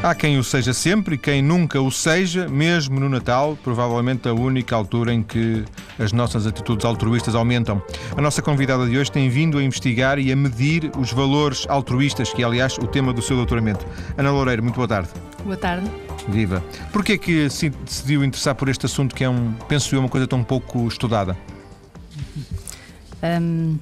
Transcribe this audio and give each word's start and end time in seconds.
Há 0.00 0.14
quem 0.14 0.38
o 0.38 0.44
seja 0.44 0.72
sempre 0.72 1.16
e 1.16 1.18
quem 1.18 1.42
nunca 1.42 1.80
o 1.80 1.90
seja, 1.90 2.48
mesmo 2.48 3.00
no 3.00 3.08
Natal, 3.08 3.58
provavelmente 3.64 4.28
a 4.28 4.32
única 4.32 4.76
altura 4.76 5.12
em 5.12 5.24
que 5.24 5.64
as 5.98 6.12
nossas 6.12 6.46
atitudes 6.46 6.86
altruístas 6.86 7.34
aumentam. 7.34 7.82
A 8.16 8.22
nossa 8.22 8.40
convidada 8.40 8.86
de 8.88 8.96
hoje 8.96 9.10
tem 9.10 9.28
vindo 9.28 9.58
a 9.58 9.62
investigar 9.62 10.20
e 10.20 10.30
a 10.30 10.36
medir 10.36 10.92
os 10.96 11.12
valores 11.12 11.66
altruístas, 11.68 12.32
que 12.32 12.42
é, 12.42 12.44
aliás, 12.44 12.78
o 12.78 12.86
tema 12.86 13.12
do 13.12 13.20
seu 13.20 13.36
doutoramento. 13.36 13.84
Ana 14.16 14.30
Loureiro, 14.30 14.62
muito 14.62 14.76
boa 14.76 14.86
tarde. 14.86 15.08
Boa 15.42 15.56
tarde. 15.56 15.90
Viva. 16.28 16.62
Porquê 16.92 17.14
é 17.14 17.18
que 17.18 17.50
se 17.50 17.68
decidiu 17.68 18.22
interessar 18.22 18.54
por 18.54 18.68
este 18.68 18.86
assunto 18.86 19.16
que 19.16 19.24
é, 19.24 19.28
um, 19.28 19.52
penso 19.68 19.92
eu, 19.96 19.98
uma 19.98 20.08
coisa 20.08 20.28
tão 20.28 20.44
pouco 20.44 20.86
estudada? 20.86 21.36
Um, 23.20 23.76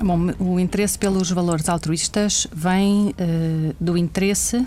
bom, 0.00 0.30
o 0.38 0.60
interesse 0.60 0.96
pelos 0.96 1.32
valores 1.32 1.68
altruístas 1.68 2.46
vem 2.52 3.08
uh, 3.08 3.74
do 3.80 3.98
interesse 3.98 4.64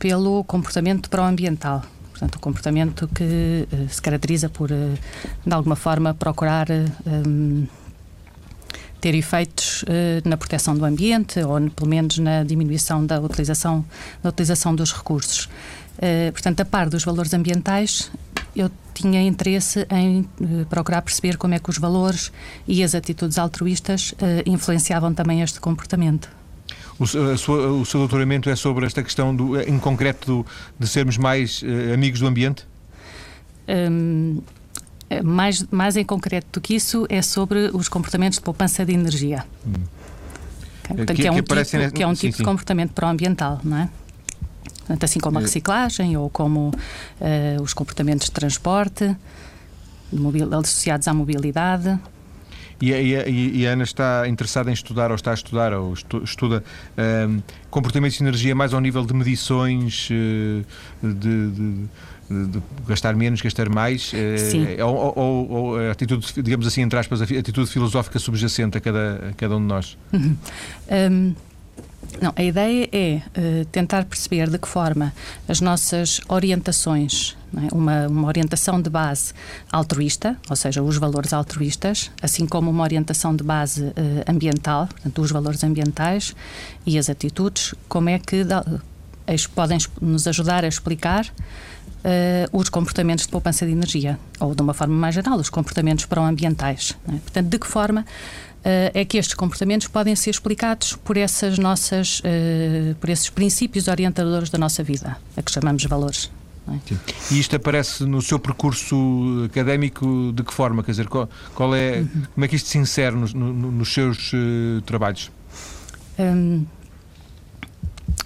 pelo 0.00 0.42
comportamento 0.44 1.08
pró-ambiental. 1.10 1.82
Portanto, 2.10 2.34
o 2.36 2.40
comportamento 2.40 3.08
que 3.14 3.68
uh, 3.72 3.88
se 3.88 4.00
caracteriza 4.02 4.48
por, 4.48 4.72
uh, 4.72 4.98
de 5.46 5.54
alguma 5.54 5.76
forma, 5.76 6.12
procurar 6.14 6.66
um, 7.06 7.66
ter 9.00 9.14
efeitos 9.14 9.82
uh, 9.82 10.28
na 10.28 10.36
proteção 10.36 10.76
do 10.76 10.84
ambiente 10.84 11.38
ou, 11.40 11.70
pelo 11.70 11.88
menos, 11.88 12.18
na 12.18 12.42
diminuição 12.42 13.06
da 13.06 13.20
utilização, 13.20 13.84
da 14.22 14.30
utilização 14.30 14.74
dos 14.74 14.92
recursos. 14.92 15.48
portanto, 16.32 16.60
a 16.60 16.64
par 16.64 16.88
dos 16.88 17.04
valores 17.04 17.32
ambientais, 17.34 18.10
eu 18.56 18.70
tinha 18.94 19.22
interesse 19.22 19.86
em 19.90 20.26
procurar 20.68 21.02
perceber 21.02 21.36
como 21.36 21.54
é 21.54 21.58
que 21.58 21.70
os 21.70 21.78
valores 21.78 22.32
e 22.66 22.82
as 22.82 22.94
atitudes 22.94 23.38
altruístas 23.38 24.14
influenciavam 24.46 25.14
também 25.14 25.42
este 25.42 25.60
comportamento. 25.60 26.39
O, 27.00 27.06
sua, 27.06 27.68
o, 27.72 27.84
seu 27.84 27.98
doutoramento 27.98 28.50
é 28.50 28.54
sobre 28.54 28.84
esta 28.84 29.02
questão, 29.02 29.34
do, 29.34 29.58
em 29.58 29.78
concreto, 29.78 30.26
do, 30.26 30.46
de 30.78 30.86
sermos 30.86 31.16
mais 31.16 31.62
uh, 31.62 31.94
amigos 31.94 32.20
do 32.20 32.26
ambiente? 32.26 32.66
Um, 33.66 34.42
é 35.08 35.22
mais, 35.22 35.64
mais 35.70 35.96
em 35.96 36.04
concreto 36.04 36.46
do 36.52 36.60
que 36.60 36.74
isso, 36.74 37.06
é 37.08 37.22
sobre 37.22 37.70
os 37.72 37.88
comportamentos 37.88 38.38
de 38.38 38.44
poupança 38.44 38.84
de 38.84 38.92
energia. 38.92 39.44
Hum. 39.66 39.72
Portanto, 40.86 41.06
que, 41.14 41.22
que, 41.22 41.26
é 41.26 41.30
um 41.30 41.34
que, 41.36 41.42
tipo, 41.42 41.92
que 41.92 42.02
é 42.02 42.06
um 42.06 42.14
sim, 42.14 42.26
tipo 42.26 42.36
sim. 42.36 42.42
de 42.42 42.48
comportamento 42.48 42.92
pró-ambiental, 42.92 43.60
não 43.64 43.78
é? 43.78 43.88
Portanto, 44.80 45.04
assim 45.04 45.20
como 45.20 45.38
a 45.38 45.40
eh, 45.40 45.44
reciclagem 45.44 46.16
ou 46.16 46.28
como 46.28 46.68
uh, 46.68 47.62
os 47.62 47.72
comportamentos 47.72 48.26
de 48.26 48.32
transporte 48.32 49.16
associados 50.58 51.06
à 51.06 51.14
mobilidade. 51.14 51.98
E, 52.80 52.92
e, 52.92 53.60
e, 53.60 53.66
a 53.66 53.72
Ana 53.72 53.84
está 53.84 54.26
interessada 54.26 54.70
em 54.70 54.72
estudar, 54.72 55.10
ou 55.10 55.14
está 55.14 55.32
a 55.32 55.34
estudar, 55.34 55.72
ou 55.74 55.92
estu, 55.92 56.22
estuda 56.24 56.64
um, 57.28 57.42
comportamentos 57.70 58.16
de 58.16 58.24
energia 58.24 58.54
mais 58.54 58.72
ao 58.72 58.80
nível 58.80 59.04
de 59.04 59.12
medições, 59.12 60.08
uh, 60.10 60.64
de, 61.02 61.50
de 61.50 61.88
de 62.30 62.62
gastar 62.86 63.16
menos, 63.16 63.42
gastar 63.42 63.68
mais, 63.68 64.12
eh, 64.14 64.36
Sim. 64.38 64.80
ou, 64.82 65.12
ou, 65.16 65.50
ou, 65.50 65.76
a 65.80 65.90
atitude, 65.90 66.24
digamos 66.40 66.64
assim, 66.64 66.80
entre 66.80 66.96
aspas, 66.96 67.20
a 67.20 67.24
atitude 67.24 67.68
filosófica 67.68 68.20
subjacente 68.20 68.78
a 68.78 68.80
cada, 68.80 69.30
a 69.30 69.32
cada 69.32 69.56
um 69.56 69.60
de 69.60 69.66
nós? 69.66 69.98
Uhum. 70.12 70.36
Um, 70.90 71.34
não, 72.20 72.32
a 72.36 72.42
ideia 72.42 72.88
é 72.92 73.16
uh, 73.16 73.64
tentar 73.66 74.04
perceber 74.04 74.48
de 74.48 74.58
que 74.58 74.68
forma 74.68 75.12
as 75.48 75.60
nossas 75.60 76.20
orientações, 76.28 77.36
é? 77.56 77.74
uma, 77.74 78.06
uma 78.06 78.28
orientação 78.28 78.80
de 78.80 78.90
base 78.90 79.32
altruísta, 79.70 80.36
ou 80.48 80.56
seja, 80.56 80.82
os 80.82 80.96
valores 80.96 81.32
altruístas, 81.32 82.10
assim 82.22 82.46
como 82.46 82.70
uma 82.70 82.82
orientação 82.82 83.34
de 83.34 83.42
base 83.42 83.84
uh, 83.84 83.92
ambiental, 84.26 84.86
portanto, 84.86 85.22
os 85.22 85.30
valores 85.30 85.64
ambientais 85.64 86.34
e 86.86 86.98
as 86.98 87.10
atitudes, 87.10 87.74
como 87.88 88.08
é 88.08 88.18
que 88.18 88.44
da, 88.44 88.64
podem 89.54 89.78
nos 90.00 90.26
ajudar 90.26 90.64
a 90.64 90.68
explicar 90.68 91.26
Uh, 92.02 92.48
os 92.58 92.70
comportamentos 92.70 93.26
de 93.26 93.30
poupança 93.30 93.66
de 93.66 93.72
energia, 93.72 94.18
ou 94.38 94.54
de 94.54 94.62
uma 94.62 94.72
forma 94.72 94.94
mais 94.94 95.14
geral, 95.14 95.36
os 95.36 95.50
comportamentos 95.50 96.06
pró-ambientais. 96.06 96.96
É? 97.06 97.12
Portanto, 97.12 97.46
de 97.48 97.58
que 97.58 97.66
forma 97.66 98.06
uh, 98.60 98.90
é 98.94 99.04
que 99.04 99.18
estes 99.18 99.34
comportamentos 99.34 99.86
podem 99.86 100.16
ser 100.16 100.30
explicados 100.30 100.94
por 100.94 101.18
essas 101.18 101.58
nossas, 101.58 102.20
uh, 102.20 102.94
por 102.94 103.10
esses 103.10 103.28
princípios 103.28 103.86
orientadores 103.86 104.48
da 104.48 104.56
nossa 104.56 104.82
vida, 104.82 105.16
a 105.36 105.42
que 105.42 105.50
chamamos 105.50 105.84
valores. 105.84 106.30
É? 106.68 106.94
E 107.32 107.40
isto 107.40 107.56
aparece 107.56 108.04
no 108.04 108.22
seu 108.22 108.38
percurso 108.38 109.44
académico 109.46 110.32
de 110.34 110.42
que 110.42 110.52
forma? 110.52 110.82
Quer 110.82 110.92
dizer, 110.92 111.08
qual, 111.08 111.28
qual 111.54 111.74
é, 111.74 112.00
uhum. 112.00 112.22
como 112.34 112.44
é 112.44 112.48
que 112.48 112.56
isto 112.56 112.68
se 112.68 112.78
insere 112.78 113.16
no, 113.16 113.26
no, 113.26 113.72
nos 113.72 113.92
seus 113.92 114.32
uh, 114.32 114.80
trabalhos? 114.82 115.30
Um, 116.18 116.64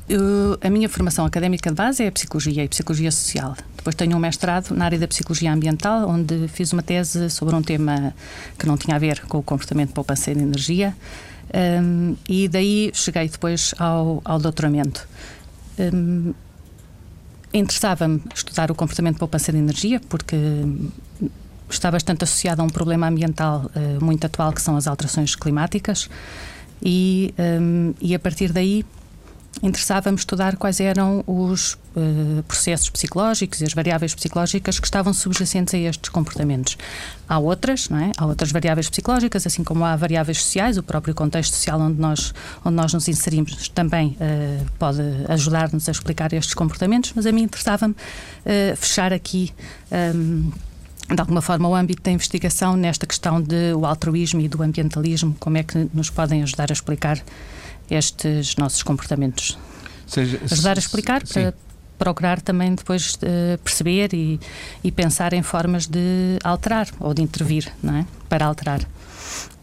eu, 0.09 0.59
a 0.61 0.69
minha 0.69 0.89
formação 0.89 1.25
académica 1.25 1.71
de 1.71 1.77
base 1.77 2.03
é 2.03 2.09
a 2.09 2.13
psicologia 2.13 2.63
e 2.63 2.69
psicologia 2.69 3.11
social. 3.11 3.57
Depois 3.77 3.95
tenho 3.95 4.17
um 4.17 4.21
mestrado 4.21 4.75
na 4.75 4.85
área 4.85 4.99
da 4.99 5.09
psicologia 5.09 5.53
ambiental, 5.53 6.09
onde 6.09 6.49
fiz 6.49 6.73
uma 6.73 6.83
tese 6.83 7.31
sobre 7.31 7.55
um 7.55 7.63
tema 7.63 8.15
que 8.59 8.67
não 8.67 8.77
tinha 8.77 8.97
a 8.97 8.99
ver 8.99 9.21
com 9.27 9.39
o 9.39 9.43
comportamento 9.43 9.89
de 9.89 9.95
poupança 9.95 10.35
de 10.35 10.41
energia. 10.41 10.95
Um, 11.55 12.17
e 12.29 12.49
daí 12.49 12.91
cheguei 12.93 13.29
depois 13.29 13.75
ao, 13.79 14.21
ao 14.25 14.39
doutoramento. 14.39 15.07
Um, 15.79 16.35
Interessava-me 17.55 18.21
estudar 18.35 18.71
o 18.73 18.75
comportamento 18.75 19.15
de 19.15 19.21
poupança 19.21 19.53
de 19.53 19.59
energia, 19.59 20.01
porque 20.09 20.37
está 21.71 21.89
bastante 21.89 22.25
associado 22.25 22.61
a 22.61 22.65
um 22.65 22.69
problema 22.69 23.07
ambiental 23.07 23.71
uh, 23.77 24.05
muito 24.05 24.27
atual, 24.27 24.53
que 24.53 24.61
são 24.61 24.77
as 24.77 24.89
alterações 24.89 25.37
climáticas, 25.37 26.11
e, 26.83 27.33
um, 27.39 27.95
e 28.01 28.13
a 28.13 28.19
partir 28.19 28.53
daí 28.53 28.85
interessava-me 29.65 30.19
estudar 30.19 30.57
quais 30.57 30.79
eram 30.79 31.25
os 31.27 31.73
uh, 31.97 32.43
processos 32.47 32.91
psicológicos 32.91 33.63
e 33.63 33.65
as 33.65 33.73
variáveis 33.73 34.15
psicológicas 34.15 34.79
que 34.79 34.87
estavam 34.87 35.15
subjacentes 35.15 35.73
a 35.73 35.79
estes 35.79 36.11
comportamentos. 36.11 36.77
Há 37.27 37.39
outras, 37.39 37.89
não 37.89 37.99
é? 37.99 38.13
Há 38.19 38.27
outras 38.27 38.53
variáveis 38.53 38.91
psicológicas, 38.91 39.47
assim 39.47 39.65
como 39.65 39.83
há 39.83 39.97
variáveis 39.97 40.43
sociais, 40.43 40.77
o 40.77 40.83
próprio 40.83 41.15
contexto 41.15 41.55
social 41.55 41.81
onde 41.81 41.99
nós, 41.99 42.35
onde 42.63 42.77
nós 42.77 42.93
nos 42.93 43.09
inserimos 43.09 43.69
também 43.71 44.19
uh, 44.21 44.67
pode 44.79 45.01
ajudar-nos 45.29 45.89
a 45.89 45.93
explicar 45.93 46.35
estes 46.35 46.53
comportamentos, 46.53 47.13
mas 47.17 47.25
a 47.25 47.33
mim 47.33 47.43
interessava-me 47.45 47.95
uh, 47.95 48.77
fechar 48.77 49.15
aqui. 49.15 49.51
Um, 50.15 50.53
de 51.07 51.21
alguma 51.21 51.43
forma, 51.43 51.69
o 51.69 51.75
âmbito 51.75 52.03
da 52.03 52.11
investigação 52.11 52.77
nesta 52.77 53.07
questão 53.07 53.41
do 53.41 53.85
altruísmo 53.85 54.41
e 54.41 54.49
do 54.49 54.63
ambientalismo, 54.63 55.37
como 55.39 55.59
é 55.59 55.63
que 55.63 55.89
nos 55.93 56.09
podem 56.09 56.43
ajudar 56.43 56.71
a 56.71 56.73
explicar 56.73 57.23
estes 57.91 58.57
nossos 58.57 58.83
comportamentos. 58.83 59.59
Seja, 60.07 60.41
Ajudar 60.51 60.77
a 60.77 60.79
explicar 60.79 61.27
sim. 61.27 61.35
para 61.35 61.55
procurar 61.99 62.41
também 62.41 62.75
depois 62.75 63.15
uh, 63.15 63.59
perceber 63.63 64.13
e, 64.13 64.41
e, 64.83 64.93
pensar 64.93 65.33
em 65.33 65.43
formas 65.43 65.87
de 65.87 66.39
alterar 66.43 66.89
ou 67.01 67.15
de 67.15 67.23
intervir, 67.23 67.73
não 67.83 67.97
é? 67.97 68.07
Para 68.29 68.47
alterar 68.47 68.81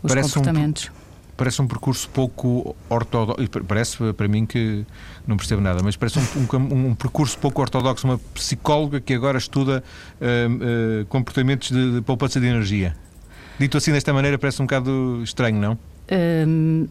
os 0.01 0.09
parece 0.09 0.29
comportamentos. 0.29 0.85
Um, 0.85 1.01
parece 1.37 1.61
um 1.61 1.67
percurso 1.67 2.09
pouco 2.09 2.75
ortodoxo. 2.89 3.47
Parece 3.67 4.13
para 4.13 4.27
mim 4.27 4.45
que 4.45 4.85
não 5.27 5.37
percebo 5.37 5.61
nada, 5.61 5.81
mas 5.83 5.95
parece 5.95 6.19
um, 6.19 6.57
um, 6.57 6.87
um 6.89 6.95
percurso 6.95 7.37
pouco 7.37 7.61
ortodoxo. 7.61 8.07
Uma 8.07 8.17
psicóloga 8.33 8.99
que 8.99 9.13
agora 9.13 9.37
estuda 9.37 9.83
uh, 10.19 11.01
uh, 11.01 11.05
comportamentos 11.07 11.69
de, 11.69 11.95
de 11.95 12.01
poupança 12.01 12.39
de 12.39 12.47
energia. 12.47 12.95
Dito 13.59 13.77
assim 13.77 13.91
desta 13.91 14.11
maneira, 14.11 14.39
parece 14.39 14.61
um 14.61 14.65
bocado 14.65 15.21
estranho, 15.23 15.59
não? 15.59 15.77
Um, 16.11 16.87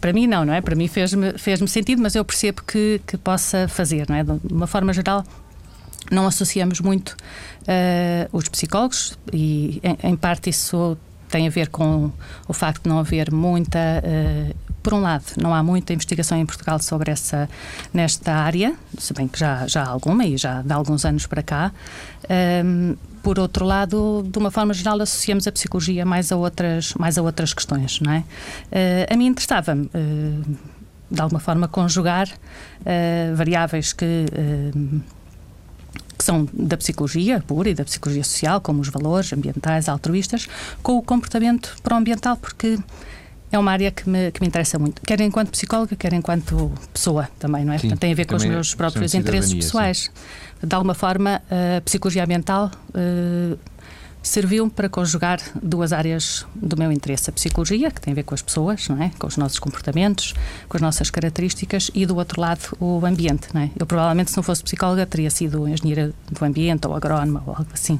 para, 0.00 0.12
mim 0.12 0.26
não, 0.26 0.44
não 0.44 0.52
é? 0.52 0.60
Para 0.60 0.74
mim 0.74 0.88
fez-me 0.88 1.32
fez 1.38 1.58
sentido, 1.70 2.02
mas 2.02 2.14
eu 2.14 2.24
percebo 2.24 2.62
que, 2.62 3.00
que 3.06 3.16
possa 3.16 3.66
fazer, 3.68 4.06
não 4.08 4.16
é? 4.16 4.24
De 4.24 4.52
uma 4.52 4.66
forma 4.66 4.92
geral, 4.92 5.24
não 6.10 6.26
associamos 6.26 6.80
muito 6.80 7.16
uh, 7.62 8.28
os 8.32 8.48
psicólogos 8.48 9.18
e, 9.32 9.80
em, 9.82 10.10
em, 10.10 10.16
parte, 10.16 10.50
isso 10.50 10.96
tem 11.28 11.46
a 11.46 11.50
ver 11.50 11.68
com 11.68 12.10
o 12.46 12.52
facto 12.52 12.84
de 12.84 12.88
não 12.88 12.98
haver 12.98 13.32
muita. 13.32 13.78
Uh, 14.04 14.67
por 14.88 14.94
um 14.94 15.02
lado, 15.02 15.24
não 15.36 15.54
há 15.54 15.62
muita 15.62 15.92
investigação 15.92 16.38
em 16.38 16.46
Portugal 16.46 16.78
sobre 16.78 17.10
essa 17.10 17.46
nesta 17.92 18.32
área, 18.32 18.74
se 18.96 19.12
bem 19.12 19.28
que 19.28 19.38
já, 19.38 19.66
já 19.66 19.82
há 19.82 19.86
alguma 19.86 20.24
e 20.24 20.38
já 20.38 20.62
de 20.62 20.72
alguns 20.72 21.04
anos 21.04 21.26
para 21.26 21.42
cá. 21.42 21.72
Um, 22.64 22.96
por 23.22 23.38
outro 23.38 23.66
lado, 23.66 24.26
de 24.26 24.38
uma 24.38 24.50
forma 24.50 24.72
geral, 24.72 24.98
associamos 25.02 25.46
a 25.46 25.52
psicologia 25.52 26.06
mais 26.06 26.32
a 26.32 26.36
outras, 26.36 26.94
mais 26.94 27.18
a 27.18 27.22
outras 27.22 27.52
questões, 27.52 28.00
não 28.00 28.10
é? 28.10 28.18
Uh, 28.20 29.12
a 29.12 29.16
mim 29.18 29.26
interessava-me, 29.26 29.90
uh, 29.94 30.56
de 31.10 31.20
alguma 31.20 31.38
forma, 31.38 31.68
conjugar 31.68 32.26
uh, 32.26 33.36
variáveis 33.36 33.92
que 33.92 34.24
que 36.16 36.24
são 36.24 36.48
da 36.52 36.76
psicologia 36.76 37.40
pura 37.46 37.68
e 37.68 37.74
da 37.74 37.84
psicologia 37.84 38.24
social, 38.24 38.60
como 38.60 38.80
os 38.80 38.88
valores 38.88 39.32
ambientais, 39.32 39.88
altruístas, 39.88 40.48
com 40.82 40.96
o 40.96 41.02
comportamento 41.02 41.76
pró-ambiental, 41.80 42.36
porque 42.36 42.76
é 43.50 43.58
uma 43.58 43.72
área 43.72 43.90
que 43.90 44.08
me, 44.08 44.30
que 44.30 44.40
me 44.40 44.46
interessa 44.46 44.78
muito, 44.78 45.00
quer 45.02 45.20
enquanto 45.20 45.50
psicóloga, 45.50 45.96
quer 45.96 46.12
enquanto 46.12 46.70
pessoa 46.92 47.28
também, 47.38 47.64
não 47.64 47.72
é? 47.72 47.78
Sim, 47.78 47.88
Portanto, 47.88 48.00
tem 48.00 48.12
a 48.12 48.14
ver 48.14 48.26
com 48.26 48.36
os 48.36 48.44
meus 48.44 48.74
próprios 48.74 49.14
interesses 49.14 49.54
pessoais. 49.54 50.10
Sim. 50.60 50.66
De 50.66 50.74
alguma 50.74 50.94
forma, 50.94 51.40
a 51.50 51.80
psicologia 51.80 52.24
ambiental 52.24 52.70
uh, 52.90 53.58
serviu 54.22 54.68
para 54.68 54.88
conjugar 54.88 55.40
duas 55.62 55.92
áreas 55.92 56.46
do 56.54 56.76
meu 56.76 56.92
interesse: 56.92 57.30
a 57.30 57.32
psicologia, 57.32 57.90
que 57.90 58.00
tem 58.00 58.12
a 58.12 58.14
ver 58.14 58.24
com 58.24 58.34
as 58.34 58.42
pessoas, 58.42 58.88
não 58.88 59.02
é? 59.02 59.10
com 59.18 59.26
os 59.26 59.36
nossos 59.36 59.58
comportamentos, 59.58 60.34
com 60.68 60.76
as 60.76 60.82
nossas 60.82 61.10
características, 61.10 61.90
e 61.94 62.04
do 62.04 62.16
outro 62.16 62.40
lado, 62.40 62.76
o 62.78 63.04
ambiente. 63.04 63.48
Não 63.54 63.62
é? 63.62 63.70
Eu 63.78 63.86
provavelmente, 63.86 64.30
se 64.30 64.36
não 64.36 64.42
fosse 64.42 64.62
psicóloga, 64.62 65.06
teria 65.06 65.30
sido 65.30 65.66
engenheira 65.66 66.12
do 66.30 66.44
ambiente 66.44 66.86
ou 66.86 66.94
agrónoma 66.94 67.42
ou 67.46 67.54
algo 67.54 67.70
assim. 67.72 67.98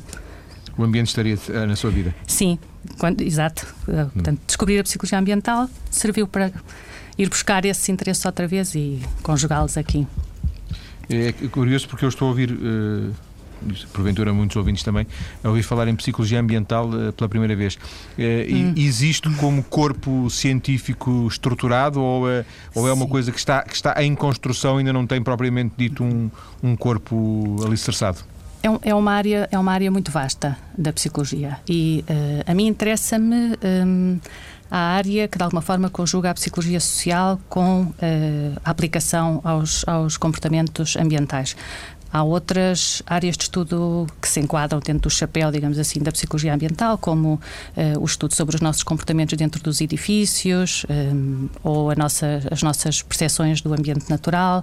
O 0.76 0.84
ambiente 0.84 1.08
estaria 1.08 1.36
eh, 1.48 1.66
na 1.66 1.74
sua 1.74 1.90
vida? 1.90 2.14
Sim, 2.24 2.56
quando, 2.96 3.20
exato. 3.22 3.66
Eh, 3.88 4.06
portanto, 4.12 4.40
descobrir 4.46 4.78
a 4.78 4.82
psicologia 4.82 5.18
ambiental 5.18 5.68
serviu 5.90 6.26
para 6.26 6.52
ir 7.16 7.28
buscar 7.28 7.64
esses 7.64 7.88
interesses 7.88 8.24
outra 8.24 8.46
vez 8.46 8.74
e 8.74 9.00
conjugá-los 9.22 9.76
aqui. 9.76 10.06
É 11.10 11.32
curioso 11.48 11.88
porque 11.88 12.04
eu 12.04 12.08
estou 12.08 12.26
a 12.26 12.30
ouvir. 12.30 12.52
Uh 12.52 13.12
porventura 13.92 14.32
muitos 14.32 14.56
ouvintes 14.56 14.82
também, 14.82 15.06
a 15.42 15.48
ouvir 15.48 15.62
falar 15.62 15.88
em 15.88 15.96
psicologia 15.96 16.40
ambiental 16.40 16.88
uh, 16.88 17.12
pela 17.12 17.28
primeira 17.28 17.54
vez. 17.56 17.74
Uh, 17.74 17.78
hum. 18.50 18.74
Existe 18.76 19.28
como 19.34 19.62
corpo 19.62 20.28
científico 20.30 21.26
estruturado 21.28 22.00
ou, 22.00 22.30
é, 22.30 22.44
ou 22.74 22.88
é 22.88 22.92
uma 22.92 23.06
coisa 23.06 23.32
que 23.32 23.38
está, 23.38 23.62
que 23.62 23.74
está 23.74 24.02
em 24.02 24.14
construção 24.14 24.76
e 24.76 24.78
ainda 24.78 24.92
não 24.92 25.06
tem 25.06 25.22
propriamente 25.22 25.74
dito 25.76 26.04
um, 26.04 26.30
um 26.62 26.76
corpo 26.76 27.56
alicerçado? 27.64 28.18
É, 28.68 28.90
é, 28.90 28.94
uma 28.94 29.12
área, 29.12 29.48
é 29.50 29.58
uma 29.58 29.72
área 29.72 29.90
muito 29.90 30.10
vasta 30.10 30.56
da 30.76 30.92
psicologia 30.92 31.58
e 31.66 32.04
uh, 32.08 32.50
a 32.50 32.54
mim 32.54 32.66
interessa-me 32.66 33.56
um, 33.64 34.18
a 34.70 34.78
área 34.78 35.26
que 35.26 35.38
de 35.38 35.44
alguma 35.44 35.62
forma 35.62 35.88
conjuga 35.88 36.30
a 36.30 36.34
psicologia 36.34 36.78
social 36.78 37.40
com 37.48 37.84
uh, 37.84 37.94
a 38.62 38.70
aplicação 38.70 39.40
aos, 39.42 39.86
aos 39.88 40.18
comportamentos 40.18 40.96
ambientais. 40.96 41.56
Há 42.10 42.22
outras 42.22 43.02
áreas 43.06 43.36
de 43.36 43.44
estudo 43.44 44.06
que 44.20 44.26
se 44.28 44.40
enquadram 44.40 44.80
dentro 44.80 45.02
do 45.02 45.10
chapéu, 45.10 45.50
digamos 45.50 45.78
assim, 45.78 46.00
da 46.00 46.10
psicologia 46.10 46.54
ambiental, 46.54 46.96
como 46.96 47.34
uh, 47.34 48.00
o 48.00 48.04
estudo 48.04 48.34
sobre 48.34 48.56
os 48.56 48.60
nossos 48.62 48.82
comportamentos 48.82 49.36
dentro 49.36 49.62
dos 49.62 49.80
edifícios 49.80 50.84
um, 50.88 51.48
ou 51.62 51.94
nossa, 51.96 52.40
as 52.50 52.62
nossas 52.62 53.02
percepções 53.02 53.60
do 53.60 53.72
ambiente 53.72 54.08
natural, 54.08 54.62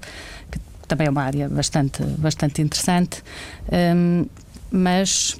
que 0.51 0.59
também 0.87 1.07
é 1.07 1.09
uma 1.09 1.23
área 1.23 1.49
bastante, 1.49 2.03
bastante 2.03 2.61
interessante. 2.61 3.23
Um, 3.71 4.25
mas 4.71 5.37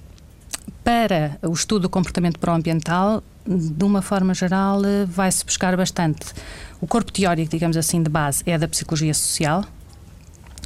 para 0.83 1.37
o 1.41 1.51
estudo 1.51 1.83
do 1.83 1.89
comportamento 1.89 2.39
pró-ambiental, 2.39 3.23
de 3.47 3.83
uma 3.83 4.01
forma 4.01 4.33
geral, 4.33 4.83
eh, 4.85 5.05
vai-se 5.05 5.45
buscar 5.45 5.75
bastante. 5.77 6.33
O 6.81 6.87
corpo 6.87 7.11
teórico, 7.11 7.51
digamos 7.51 7.77
assim, 7.77 8.01
de 8.01 8.09
base 8.09 8.43
é 8.45 8.57
da 8.57 8.67
psicologia 8.67 9.13
social, 9.13 9.63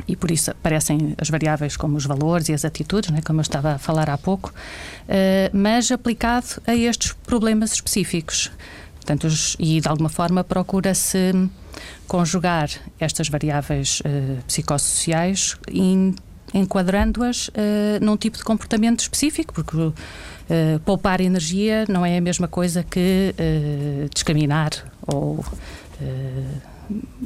e 0.08 0.16
por 0.16 0.32
isso 0.32 0.52
aparecem 0.52 1.14
as 1.18 1.30
variáveis 1.30 1.76
como 1.76 1.98
os 1.98 2.06
valores 2.06 2.50
e 2.50 2.54
as 2.54 2.64
atitudes, 2.64 3.10
né, 3.12 3.22
como 3.26 3.40
eu 3.40 3.44
estava 3.44 3.74
a 3.74 3.78
falar 3.78 4.10
há 4.10 4.18
pouco, 4.18 4.50
uh, 4.50 5.58
mas 5.58 5.92
aplicado 5.92 6.48
a 6.66 6.76
estes 6.76 7.14
problemas 7.14 7.74
específicos. 7.74 8.52
Portanto, 9.10 9.24
os, 9.24 9.56
e 9.60 9.82
de 9.82 9.88
alguma 9.88 10.08
forma 10.08 10.44
procura-se 10.44 11.34
conjugar 12.08 12.70
estas 13.00 13.28
variáveis 13.28 14.02
uh, 14.02 14.44
psicossociais 14.46 15.58
enquadrando-as 16.54 17.48
uh, 17.48 17.52
num 18.02 18.16
tipo 18.16 18.38
de 18.38 18.44
comportamento 18.44 19.00
específico, 19.00 19.52
porque 19.52 19.78
uh, 19.78 19.94
poupar 20.86 21.22
energia 21.22 21.86
não 21.90 22.06
é 22.06 22.20
a 22.20 22.22
mesma 22.22 22.48
coisa 22.48 22.84
que 22.84 23.34
discriminar 24.14 24.70
ou 25.08 25.44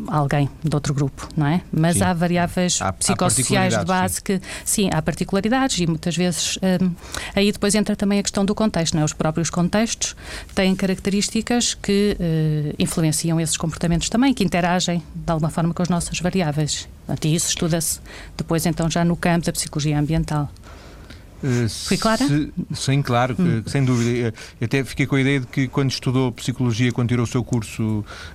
alguém 0.07 0.49
de 0.63 0.75
outro 0.75 0.93
grupo, 0.93 1.29
não 1.35 1.47
é? 1.47 1.61
Mas 1.71 1.97
sim. 1.97 2.03
há 2.03 2.13
variáveis 2.13 2.81
há, 2.81 2.91
psicossociais 2.93 3.73
há 3.73 3.79
de 3.79 3.85
base 3.85 4.15
sim. 4.15 4.21
que, 4.23 4.41
sim, 4.65 4.89
há 4.91 5.01
particularidades 5.01 5.77
e 5.79 5.87
muitas 5.87 6.15
vezes 6.15 6.57
um, 6.81 6.91
aí 7.35 7.51
depois 7.51 7.75
entra 7.75 7.95
também 7.95 8.19
a 8.19 8.23
questão 8.23 8.43
do 8.45 8.53
contexto, 8.53 8.93
não 8.93 9.01
é? 9.01 9.05
Os 9.05 9.13
próprios 9.13 9.49
contextos 9.49 10.15
têm 10.53 10.75
características 10.75 11.73
que 11.73 12.17
uh, 12.19 12.75
influenciam 12.77 13.39
esses 13.39 13.57
comportamentos 13.57 14.09
também, 14.09 14.33
que 14.33 14.43
interagem 14.43 15.03
de 15.13 15.31
alguma 15.31 15.49
forma 15.49 15.73
com 15.73 15.81
as 15.81 15.89
nossas 15.89 16.19
variáveis. 16.19 16.87
E 17.23 17.35
isso 17.35 17.49
estuda-se 17.49 17.99
depois 18.37 18.65
então 18.65 18.89
já 18.89 19.03
no 19.03 19.15
campo 19.15 19.45
da 19.45 19.51
psicologia 19.51 19.99
ambiental. 19.99 20.49
Uh, 21.43 21.67
Fui 21.69 21.97
clara? 21.97 22.25
Se, 22.25 22.53
sim, 22.73 23.01
claro, 23.01 23.35
hum. 23.37 23.61
sem 23.65 23.83
dúvida. 23.83 24.09
Eu 24.09 24.27
eh, 24.61 24.65
até 24.65 24.83
fiquei 24.83 25.05
com 25.05 25.17
a 25.17 25.21
ideia 25.21 25.41
de 25.41 25.47
que 25.47 25.67
quando 25.67 25.91
estudou 25.91 26.31
Psicologia, 26.31 26.91
quando 26.91 27.09
tirou 27.09 27.25
o 27.25 27.27
seu 27.27 27.43
curso, 27.43 27.83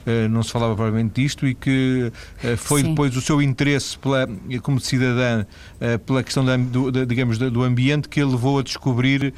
uh, 0.06 0.28
não 0.28 0.42
se 0.42 0.52
falava 0.52 0.74
provavelmente 0.74 1.20
disto 1.20 1.46
e 1.46 1.54
que 1.54 2.12
uh, 2.44 2.56
foi 2.58 2.82
sim. 2.82 2.90
depois 2.90 3.16
o 3.16 3.20
seu 3.22 3.40
interesse 3.40 3.98
pela, 3.98 4.28
como 4.62 4.78
cidadã 4.78 5.46
pela 6.04 6.22
questão, 6.22 6.44
da, 6.44 6.56
do, 6.56 6.90
da, 6.90 7.04
digamos, 7.04 7.38
do 7.38 7.62
ambiente 7.62 8.08
que 8.08 8.22
levou 8.22 8.58
a 8.58 8.62
descobrir 8.62 9.32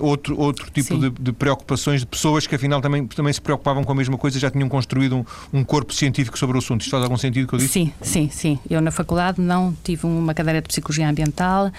outro, 0.00 0.38
outro 0.38 0.70
tipo 0.70 0.98
de, 0.98 1.10
de, 1.10 1.32
preocupações 1.32 2.00
de 2.00 2.06
pessoas 2.06 2.46
que 2.46 2.54
afinal 2.54 2.80
também, 2.80 3.06
também 3.06 3.32
se 3.32 3.40
preocupavam 3.40 3.84
com 3.84 3.92
a 3.92 3.94
mesma 3.94 4.16
coisa 4.16 4.38
já 4.38 4.50
tinham 4.50 4.68
construído 4.68 5.16
um, 5.16 5.24
um 5.52 5.64
corpo 5.64 5.92
científico 5.92 6.38
sobre 6.38 6.56
o 6.56 6.58
assunto. 6.58 6.80
Isto 6.82 6.90
faz 6.90 7.02
algum 7.02 7.16
sentido 7.16 7.48
que 7.48 7.54
eu 7.54 7.58
disse? 7.58 7.72
Sim, 7.72 7.92
sim, 8.00 8.30
sim. 8.30 8.58
Eu 8.68 8.80
na 8.80 8.90
faculdade 8.90 9.40
não 9.40 9.76
tive 9.84 10.06
uma 10.06 10.34
cadeira 10.34 10.60
de 10.60 10.68
Psicologia 10.68 11.08
Ambiental 11.08 11.70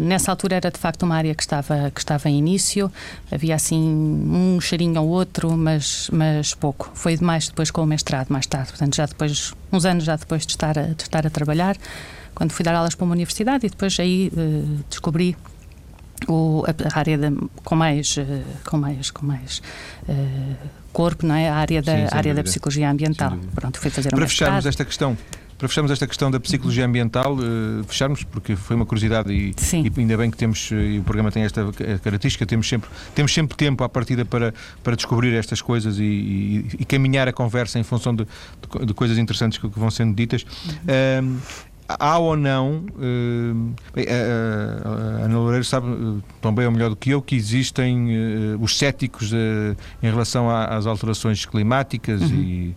nessa 0.00 0.30
altura 0.30 0.56
era 0.56 0.70
de 0.70 0.78
facto 0.78 1.02
uma 1.02 1.16
área 1.16 1.34
que 1.34 1.42
estava, 1.42 1.90
que 1.90 2.00
estava 2.00 2.28
em 2.28 2.38
início, 2.38 2.90
havia 3.30 3.54
assim 3.54 3.78
um 3.78 4.60
cheirinho 4.60 5.00
ou 5.00 5.08
outro, 5.08 5.56
mas, 5.56 6.08
mas 6.12 6.54
pouco. 6.54 6.90
Foi 6.94 7.16
demais 7.16 7.48
depois 7.48 7.70
com 7.70 7.82
o 7.82 7.86
mestrado, 7.86 8.28
mais 8.28 8.46
tarde, 8.46 8.70
portanto, 8.70 8.96
já 8.96 9.06
depois, 9.06 9.52
uns 9.72 9.84
anos 9.84 10.04
já 10.04 10.16
depois 10.16 10.46
de 10.46 10.52
estar 10.52 10.78
a, 10.78 10.82
de 10.82 11.02
estar 11.02 11.26
a 11.26 11.30
trabalhar, 11.30 11.76
quando 12.34 12.52
fui 12.52 12.64
dar 12.64 12.74
aulas 12.74 12.94
para 12.94 13.04
uma 13.04 13.14
universidade 13.14 13.66
e 13.66 13.70
depois 13.70 13.98
aí 13.98 14.30
uh, 14.34 14.84
descobri 14.88 15.36
o, 16.28 16.64
a, 16.66 16.98
área 16.98 17.18
de, 17.18 17.36
com 17.64 17.76
mais, 17.76 18.16
com 18.64 18.76
mais, 18.78 19.10
com 19.10 19.26
mais 19.26 19.62
uh, 20.08 20.56
corpo, 20.92 21.26
não 21.26 21.34
é? 21.34 21.48
A 21.48 21.56
área 21.56 21.82
da, 21.82 21.92
Sim, 21.92 22.06
área 22.10 22.34
da 22.34 22.42
psicologia 22.42 22.90
ambiental. 22.90 23.36
Pronto, 23.54 23.78
fui 23.78 23.90
fazer 23.90 24.10
Para 24.10 24.24
um 24.24 24.28
fecharmos 24.28 24.66
esta 24.66 24.84
questão, 24.84 25.16
para 25.58 25.68
fecharmos 25.68 25.90
esta 25.90 26.06
questão 26.06 26.30
da 26.30 26.38
psicologia 26.38 26.84
ambiental, 26.84 27.34
uh, 27.34 27.84
fecharmos, 27.84 28.22
porque 28.24 28.56
foi 28.56 28.76
uma 28.76 28.84
curiosidade 28.84 29.32
e, 29.32 29.54
e, 29.72 30.00
ainda 30.00 30.16
bem 30.16 30.30
que 30.30 30.36
temos, 30.36 30.70
eh, 30.72 30.74
e 30.74 30.98
o 30.98 31.02
programa 31.02 31.30
tem 31.30 31.44
esta 31.44 31.70
característica, 32.02 32.44
temos 32.44 32.68
sempre, 32.68 32.90
temos 33.14 33.32
sempre 33.32 33.56
tempo 33.56 33.82
à 33.82 33.88
partida 33.88 34.24
para, 34.24 34.52
para 34.82 34.96
descobrir 34.96 35.34
estas 35.34 35.62
coisas 35.62 35.98
e, 35.98 36.02
e, 36.02 36.68
e 36.80 36.84
caminhar 36.84 37.26
a 37.26 37.32
conversa 37.32 37.78
em 37.78 37.82
função 37.82 38.14
de, 38.14 38.24
de, 38.24 38.86
de 38.86 38.94
coisas 38.94 39.16
interessantes 39.16 39.58
que, 39.58 39.68
que, 39.68 39.78
vão 39.78 39.90
sendo 39.90 40.14
ditas. 40.14 40.44
Uhum. 40.44 41.36
Uh, 41.36 41.40
há 41.88 42.18
ou 42.18 42.36
não, 42.36 42.84
uh, 42.96 43.74
bem, 43.94 44.06
a, 44.08 44.88
a 44.88 45.24
Ana 45.24 45.38
Loureiro 45.38 45.64
sabe 45.64 45.88
uh, 45.88 46.22
tão 46.40 46.54
bem 46.54 46.66
ou 46.66 46.72
melhor 46.72 46.90
do 46.90 46.96
que 46.96 47.10
eu 47.10 47.22
que 47.22 47.34
existem 47.34 48.16
uh, 48.54 48.62
os 48.62 48.76
céticos 48.76 49.32
em 49.32 50.10
relação 50.10 50.50
às 50.50 50.86
alterações 50.86 51.44
climáticas 51.44 52.22
uhum. 52.22 52.34
e 52.34 52.76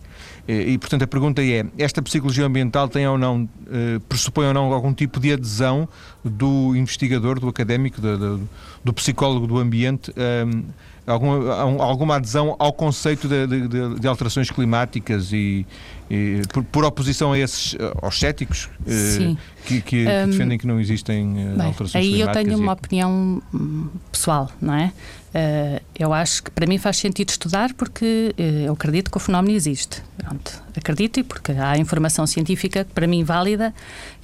e, 0.52 0.80
portanto, 0.80 1.04
a 1.04 1.08
pergunta 1.08 1.44
é: 1.44 1.64
esta 1.78 2.02
psicologia 2.02 2.44
ambiental 2.44 2.90
tem 2.90 3.08
ou 3.08 3.20
não, 3.20 3.48
eh, 3.70 4.00
pressupõe 4.10 4.48
ou 4.48 4.54
não 4.54 4.74
algum 4.74 4.92
tipo 4.92 5.20
de 5.20 5.32
adesão 5.32 5.88
do 6.26 6.76
investigador, 6.76 7.40
do 7.40 7.48
académico, 7.48 8.02
do, 8.02 8.18
do, 8.18 8.50
do 8.84 8.92
psicólogo 8.92 9.46
do 9.46 9.60
ambiente? 9.60 10.12
Um, 10.18 10.64
alguma, 11.12 11.84
alguma 11.84 12.16
adesão 12.16 12.56
ao 12.60 12.72
conceito 12.72 13.28
de, 13.28 13.48
de, 13.48 14.00
de 14.00 14.08
alterações 14.08 14.50
climáticas 14.50 15.32
e, 15.34 15.66
e 16.10 16.42
por, 16.54 16.64
por, 16.64 16.86
oposição 16.86 17.34
a 17.34 17.40
esses 17.40 17.76
aos 18.02 18.20
céticos 18.20 18.70
eh, 18.88 19.36
que, 19.66 19.82
que, 19.82 19.82
que 19.82 20.08
um, 20.08 20.30
defendem 20.30 20.58
que 20.58 20.68
não 20.68 20.80
existem 20.80 21.42
eh, 21.42 21.56
bem, 21.56 21.68
alterações 21.68 21.96
aí 21.96 22.12
climáticas. 22.12 22.38
Aí 22.38 22.44
eu 22.44 22.46
tenho 22.46 22.58
uma 22.60 22.74
opinião 22.74 23.42
hum, 23.54 23.90
pessoal, 24.12 24.50
não 24.62 24.74
é? 24.74 24.92
Uh, 25.30 25.80
eu 25.98 26.12
acho 26.12 26.44
que 26.44 26.50
para 26.50 26.66
mim 26.66 26.80
faz 26.80 26.98
sentido 26.98 27.30
estudar 27.30 27.72
porque 27.76 28.34
uh, 28.36 28.42
eu 28.42 28.74
acredito 28.74 29.12
que 29.12 29.18
o 29.18 29.20
fenómeno 29.20 29.56
existe. 29.56 30.02
Pronto, 30.18 30.64
acredito 30.76 31.20
e 31.20 31.24
porque 31.24 31.52
há 31.52 31.78
informação 31.78 32.26
científica 32.26 32.86
para 32.96 33.06
mim 33.06 33.24
válida 33.24 33.74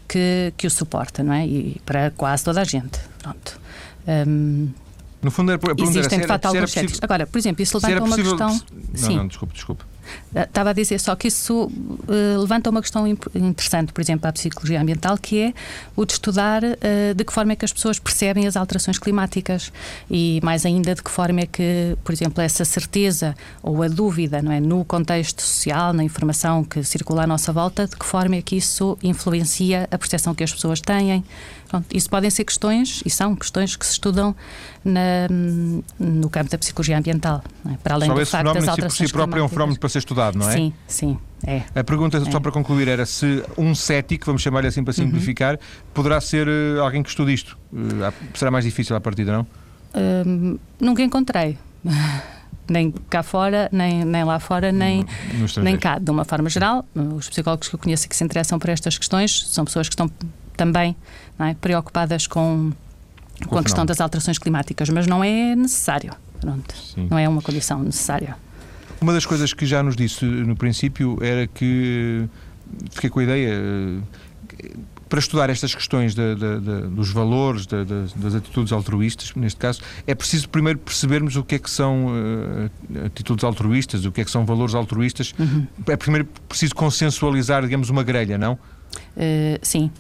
que, 0.08 0.54
que 0.58 0.66
o 0.66 0.72
suporta, 0.72 1.24
não 1.24 1.34
é? 1.34 1.46
E 1.46 1.82
para 1.86 2.12
quase 2.12 2.44
toda 2.44 2.62
a 2.62 2.64
gente. 2.64 3.00
Pronto. 3.20 3.60
Um, 4.08 4.70
no 5.22 5.32
fundo, 5.32 5.52
era, 5.52 5.60
a 5.62 5.84
Existem, 5.84 6.20
de 6.20 6.28
facto, 6.28 6.46
alguns 6.46 6.72
céticos. 6.72 7.00
Agora, 7.02 7.26
por 7.26 7.38
exemplo, 7.38 7.62
isso 7.64 7.78
levanta 7.78 8.04
uma 8.04 8.16
questão. 8.16 8.50
Não, 8.50 8.60
Sim. 8.94 9.18
não, 9.18 9.28
desculpe, 9.28 9.54
desculpe. 9.54 9.84
Eh, 10.34 10.44
estava 10.44 10.70
a 10.70 10.74
dizer 10.74 11.00
só 11.00 11.16
que 11.16 11.28
isso 11.28 11.66
uh, 11.66 12.40
levanta 12.40 12.70
uma 12.70 12.82
questão 12.82 13.08
interessante, 13.08 13.94
por 13.94 14.02
exemplo, 14.02 14.28
à 14.28 14.34
psicologia 14.34 14.82
ambiental, 14.82 15.18
que 15.18 15.40
é 15.40 15.54
o 15.96 16.06
de 16.06 16.14
estudar 16.14 16.64
uh, 16.64 17.14
de 17.16 17.24
que 17.24 17.34
forma 17.34 17.54
é 17.54 17.56
que 17.56 17.66
as 17.66 17.74
pessoas 17.74 18.00
percebem 18.00 18.48
as 18.48 18.56
alterações 18.56 19.00
climáticas 19.00 19.72
e, 20.10 20.40
mais 20.44 20.66
ainda, 20.66 20.94
de 20.94 21.02
que 21.02 21.10
forma 21.10 21.42
é 21.42 21.46
que, 21.46 21.98
por 22.04 22.12
exemplo, 22.12 22.42
essa 22.42 22.66
certeza 22.66 23.36
ou 23.64 23.82
a 23.82 23.88
dúvida 23.88 24.42
não 24.42 24.52
é, 24.52 24.60
no 24.60 24.84
contexto 24.86 25.42
social, 25.42 25.94
na 25.94 26.04
informação 26.04 26.64
que 26.64 26.84
circula 26.84 27.24
à 27.24 27.28
nossa 27.28 27.52
volta, 27.52 27.88
de 27.88 27.96
que 27.96 28.06
forma 28.06 28.36
é 28.36 28.42
que 28.42 28.58
isso 28.58 28.98
influencia 29.02 29.88
a 29.92 29.98
percepção 29.98 30.36
que 30.36 30.44
as 30.44 30.54
pessoas 30.54 30.82
têm. 30.82 31.24
Pronto, 31.68 31.86
isso 31.96 32.10
podem 32.10 32.30
ser 32.30 32.44
questões, 32.44 33.02
e 33.06 33.10
são 33.10 33.36
questões 33.36 33.76
que 33.76 33.86
se 33.86 33.94
estudam 33.94 34.36
na, 34.84 35.28
no 36.00 36.30
campo 36.30 36.50
da 36.50 36.58
psicologia 36.58 36.98
ambiental, 36.98 37.44
é? 37.72 37.78
para 37.78 37.96
além 37.96 38.10
Só 38.10 38.16
do 38.16 38.26
facto 38.26 38.54
das 38.54 38.68
alterações 38.68 38.98
si, 38.98 39.08
si 39.08 39.14
próprio 39.14 39.42
é 39.42 39.44
um 39.44 39.50
fenómeno 39.50 39.80
para 39.80 39.90
ser 39.90 40.00
estudado, 40.00 40.38
não 40.38 40.50
é? 40.50 40.54
Sim, 40.54 40.74
sim. 40.88 41.18
É. 41.46 41.64
A 41.76 41.84
pergunta, 41.84 42.18
é. 42.18 42.32
só 42.32 42.40
para 42.40 42.52
concluir, 42.52 42.88
era 42.88 43.06
se 43.06 43.44
um 43.58 43.76
cético, 43.76 44.26
vamos 44.26 44.42
chamar-lhe 44.42 44.68
assim 44.68 44.84
para 44.84 44.92
uhum. 44.92 45.06
simplificar, 45.06 45.56
uhum. 45.56 45.60
poderá 45.94 46.22
ser 46.22 46.48
uh, 46.48 46.82
alguém 46.82 47.04
que 47.04 47.10
estude 47.10 47.34
isto. 47.34 47.58
Uh, 47.74 48.14
será 48.34 48.50
mais 48.52 48.66
difícil 48.66 48.96
à 48.96 49.02
partida, 49.02 49.32
não? 49.32 49.48
Hum, 49.96 50.58
nunca 50.80 51.02
encontrei. 51.02 51.58
nem 52.68 52.92
cá 53.10 53.24
fora, 53.24 53.70
nem, 53.72 54.04
nem 54.04 54.24
lá 54.24 54.40
fora, 54.40 54.72
nem, 54.72 55.06
nem 55.62 55.78
cá. 55.78 56.00
De 56.00 56.10
uma 56.10 56.26
forma 56.26 56.50
geral, 56.50 56.86
os 56.96 57.30
psicólogos 57.30 57.68
que 57.68 57.76
eu 57.76 57.80
conheço 57.80 58.10
que 58.10 58.16
se 58.16 58.24
interessam 58.24 58.58
por 58.60 58.70
estas 58.70 58.98
questões 58.98 59.48
são 59.48 59.66
pessoas 59.66 59.88
que 59.88 59.94
estão 59.94 60.10
também 60.56 60.96
é, 61.40 61.54
preocupadas 61.56 62.28
com, 62.28 62.72
com 63.48 63.58
a 63.58 63.64
questão 63.64 63.86
das 63.86 64.00
alterações 64.02 64.38
climáticas, 64.38 64.90
mas 64.90 65.08
não 65.08 65.24
é 65.24 65.56
necessário. 65.56 66.14
Pronto, 66.40 66.76
não 67.10 67.18
é 67.18 67.28
uma 67.28 67.42
condição 67.42 67.82
necessária. 67.82 68.38
Uma 69.02 69.14
das 69.14 69.26
coisas 69.26 69.54
que 69.54 69.66
já 69.66 69.82
nos 69.82 69.96
disse 69.96 70.26
no 70.26 70.56
princípio 70.56 71.18
era 71.22 71.48
que 71.48 72.28
fiquei 72.92 73.10
com 73.10 73.20
a 73.20 73.24
ideia 73.24 73.54
para 75.08 75.20
estudar 75.20 75.50
estas 75.50 75.74
questões 75.74 76.16
de, 76.16 76.36
de, 76.36 76.60
de, 76.60 76.82
dos 76.88 77.12
valores, 77.12 77.66
das 77.66 78.36
atitudes 78.36 78.74
altruístas, 78.74 79.32
neste 79.36 79.60
caso, 79.60 79.82
é 80.08 80.16
preciso 80.16 80.50
primeiro 80.50 80.80
percebermos 80.80 81.36
o 81.36 81.44
que 81.44 81.56
é 81.56 81.60
que 81.60 81.70
são 81.70 82.08
uh, 82.08 83.06
atitudes 83.06 83.44
altruístas, 83.44 84.06
o 84.06 84.12
que 84.12 84.22
é 84.22 84.26
que 84.26 84.32
são 84.32 84.46
valores 84.46 84.74
altruístas. 84.74 85.34
Uhum. 85.38 85.68
É 85.88 85.96
primeiro 85.96 86.28
preciso 86.50 86.76
consensualizar, 86.76 87.62
digamos, 87.64 87.90
uma 87.90 88.04
grelha, 88.04 88.38
não? 88.38 88.54
Uh, 89.16 89.60
sim, 89.62 89.92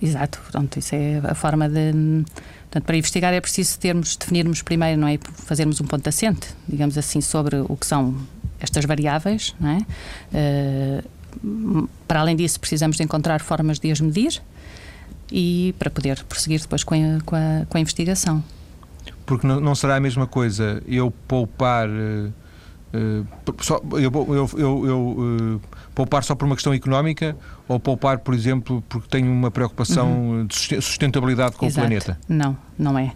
exato. 0.00 0.40
Pronto, 0.50 0.78
isso 0.78 0.94
é 0.94 1.20
a 1.24 1.34
forma 1.34 1.68
de. 1.68 2.24
Portanto, 2.64 2.84
para 2.84 2.96
investigar 2.96 3.32
é 3.32 3.40
preciso 3.40 3.78
termos, 3.78 4.16
definirmos 4.16 4.62
primeiro, 4.62 5.00
não 5.00 5.08
é? 5.08 5.18
Fazermos 5.34 5.80
um 5.80 5.84
ponto 5.84 6.08
assente, 6.08 6.48
digamos 6.68 6.98
assim, 6.98 7.20
sobre 7.20 7.56
o 7.56 7.76
que 7.76 7.86
são 7.86 8.16
estas 8.60 8.84
variáveis, 8.84 9.54
não 9.60 9.70
é? 9.70 11.02
Uh, 11.42 11.88
para 12.06 12.20
além 12.20 12.36
disso, 12.36 12.58
precisamos 12.58 12.96
de 12.96 13.02
encontrar 13.02 13.40
formas 13.40 13.78
de 13.78 13.90
as 13.90 14.00
medir 14.00 14.42
e 15.30 15.74
para 15.78 15.90
poder 15.90 16.22
prosseguir 16.24 16.60
depois 16.60 16.84
com 16.84 16.94
a, 16.94 17.20
com 17.24 17.36
a, 17.36 17.66
com 17.68 17.78
a 17.78 17.80
investigação. 17.80 18.42
Porque 19.26 19.46
não, 19.46 19.60
não, 19.60 19.74
será 19.74 19.96
a 19.96 20.00
mesma 20.00 20.26
coisa 20.26 20.82
eu 20.86 21.10
poupar. 21.26 21.88
Uh, 21.88 22.32
uh, 22.94 23.26
só, 23.60 23.80
eu, 23.92 23.98
eu, 24.00 24.50
eu, 24.58 24.86
eu 24.86 25.60
poupar 25.94 26.24
só 26.24 26.34
por 26.34 26.44
uma 26.44 26.56
questão 26.56 26.74
económica 26.74 27.36
ou 27.68 27.78
poupar, 27.78 28.18
por 28.18 28.34
exemplo, 28.34 28.82
porque 28.88 29.08
tenho 29.08 29.30
uma 29.30 29.50
preocupação 29.50 30.10
uhum. 30.12 30.46
de 30.46 30.54
sustentabilidade 30.82 31.56
com 31.56 31.66
Exato. 31.66 31.80
o 31.80 31.88
planeta? 31.88 32.18
Não, 32.28 32.56
não 32.78 32.98
é. 32.98 33.12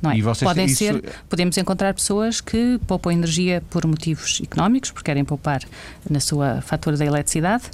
Não 0.00 0.10
é? 0.10 0.20
Vocês, 0.20 0.48
Podem 0.48 0.66
isso... 0.66 0.76
ser, 0.76 1.02
podemos 1.28 1.56
encontrar 1.56 1.92
pessoas 1.94 2.40
que 2.40 2.78
poupam 2.86 3.12
energia 3.12 3.62
por 3.70 3.86
motivos 3.86 4.40
económicos, 4.42 4.90
porque 4.90 5.06
querem 5.06 5.24
poupar 5.24 5.62
na 6.08 6.20
sua 6.20 6.60
fatura 6.60 6.96
da 6.96 7.04
eletricidade, 7.04 7.64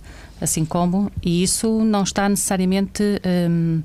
assim 0.41 0.65
como, 0.65 1.11
e 1.23 1.43
isso 1.43 1.85
não 1.85 2.05
está 2.05 2.29
necessariamente 2.29 3.03
hum, 3.51 3.83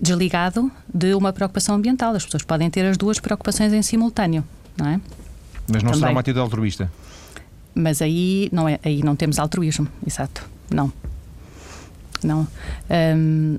desligado 0.00 0.70
de 0.92 1.14
uma 1.14 1.32
preocupação 1.32 1.76
ambiental. 1.76 2.14
As 2.14 2.24
pessoas 2.24 2.42
podem 2.42 2.68
ter 2.70 2.84
as 2.86 2.96
duas 2.96 3.20
preocupações 3.20 3.72
em 3.72 3.82
simultâneo, 3.82 4.42
não 4.76 4.88
é? 4.88 5.00
Mas 5.68 5.82
não 5.82 5.92
Também. 5.92 6.00
será 6.00 6.10
uma 6.10 6.20
atitude 6.20 6.40
altruísta? 6.40 6.90
Mas 7.74 8.02
aí 8.02 8.48
não, 8.52 8.68
é, 8.68 8.78
aí 8.84 9.02
não 9.02 9.16
temos 9.16 9.38
altruísmo, 9.38 9.88
exato. 10.06 10.48
Não. 10.70 10.92
Não. 12.22 12.46
Hum, 13.16 13.58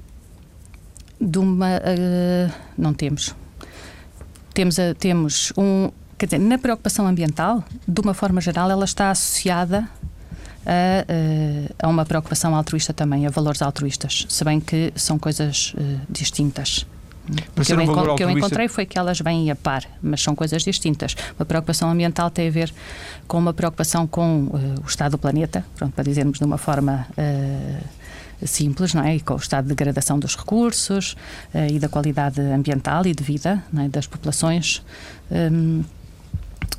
de 1.19 1.39
uma. 1.39 1.77
Uh, 1.77 2.51
não 2.77 2.93
temos 2.93 3.35
temos, 4.53 4.79
a, 4.79 4.93
temos 4.93 5.51
um. 5.57 5.89
Quer 6.17 6.27
dizer, 6.27 6.39
na 6.39 6.57
preocupação 6.57 7.07
ambiental, 7.07 7.63
de 7.87 8.01
uma 8.01 8.13
forma 8.13 8.39
geral, 8.39 8.69
ela 8.69 8.85
está 8.85 9.09
associada 9.09 9.89
a, 10.65 11.85
a, 11.85 11.89
uma 11.89 12.05
preocupação 12.05 12.55
altruísta 12.55 12.93
também, 12.93 13.25
a 13.25 13.29
valores 13.29 13.61
altruístas, 13.61 14.25
se 14.29 14.43
bem 14.45 14.59
que 14.59 14.93
são 14.95 15.17
coisas 15.19 15.73
uh, 15.73 15.99
distintas. 16.07 16.85
O 17.25 17.61
que, 17.63 17.73
um 17.73 18.15
que 18.15 18.23
eu 18.23 18.29
encontrei 18.29 18.67
foi 18.67 18.85
que 18.85 18.99
elas 18.99 19.19
vêm 19.19 19.49
a 19.49 19.55
par, 19.55 19.83
mas 20.01 20.21
são 20.21 20.35
coisas 20.35 20.61
distintas. 20.63 21.15
Uma 21.39 21.45
preocupação 21.45 21.89
ambiental 21.89 22.29
tem 22.29 22.49
a 22.49 22.51
ver 22.51 22.73
com 23.27 23.37
uma 23.37 23.53
preocupação 23.53 24.05
com 24.05 24.43
uh, 24.45 24.83
o 24.83 24.87
estado 24.87 25.11
do 25.11 25.17
planeta, 25.17 25.65
pronto, 25.75 25.93
para 25.93 26.03
dizermos 26.03 26.39
de 26.39 26.45
uma 26.45 26.57
forma. 26.57 27.07
Uh, 27.17 28.03
simples, 28.45 28.93
não 28.93 29.01
é? 29.03 29.15
E 29.15 29.19
com 29.21 29.35
o 29.35 29.37
estado 29.37 29.63
de 29.63 29.69
degradação 29.69 30.19
dos 30.19 30.35
recursos 30.35 31.15
uh, 31.53 31.71
e 31.71 31.79
da 31.79 31.87
qualidade 31.87 32.41
ambiental 32.41 33.05
e 33.05 33.13
de 33.13 33.23
vida 33.23 33.63
é? 33.77 33.87
das 33.87 34.05
populações. 34.05 34.83
Um, 35.31 35.83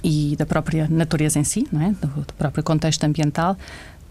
e 0.02 0.36
da 0.36 0.44
própria 0.44 0.86
natureza 0.90 1.38
em 1.38 1.44
si, 1.44 1.66
não 1.72 1.80
é? 1.80 1.90
do, 1.92 2.08
do 2.08 2.34
próprio 2.34 2.62
contexto 2.62 3.04
ambiental, 3.04 3.56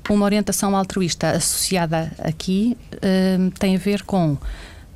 uma 0.09 0.25
orientação 0.25 0.75
altruísta 0.75 1.29
associada 1.29 2.11
aqui 2.17 2.75
um, 3.39 3.51
tem 3.51 3.75
a 3.75 3.79
ver 3.79 4.01
com 4.01 4.35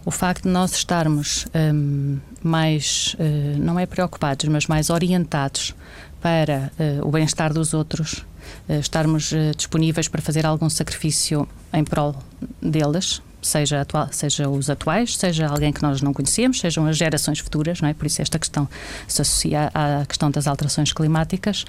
o 0.08 0.12
facto 0.12 0.44
de 0.44 0.50
nós 0.50 0.72
estarmos 0.74 1.48
um, 1.54 2.18
mais, 2.42 3.14
uh, 3.20 3.60
não 3.60 3.78
é 3.78 3.86
preocupados, 3.86 4.46
mas 4.46 4.66
mais 4.66 4.90
orientados 4.90 5.76
para 6.22 6.72
uh, 6.80 7.06
o 7.06 7.12
bem-estar 7.12 7.54
dos 7.54 7.74
outros 7.74 8.26
eh, 8.70 8.80
estarmos 8.80 9.34
disponíveis 9.58 10.08
para 10.08 10.22
fazer 10.22 10.46
algum 10.46 10.70
sacrifício 10.70 11.46
em 11.74 11.84
prol 11.84 12.16
deles, 12.62 13.22
seja, 13.42 13.82
atual, 13.82 14.08
seja 14.14 14.48
os 14.48 14.70
atuais, 14.70 15.18
seja 15.18 15.46
alguém 15.46 15.74
que 15.74 15.82
nós 15.82 16.02
não 16.02 16.14
conhecemos, 16.14 16.62
sejam 16.62 16.86
as 16.86 16.96
gerações 16.96 17.40
futuras, 17.40 17.82
não 17.82 17.90
é? 17.90 17.94
Por 17.94 18.08
isso 18.08 18.22
esta 18.22 18.40
questão 18.40 18.70
se 19.10 19.22
associa 19.22 19.70
à 19.74 20.06
questão 20.06 20.32
das 20.32 20.48
alterações 20.48 20.94
climáticas. 20.94 21.66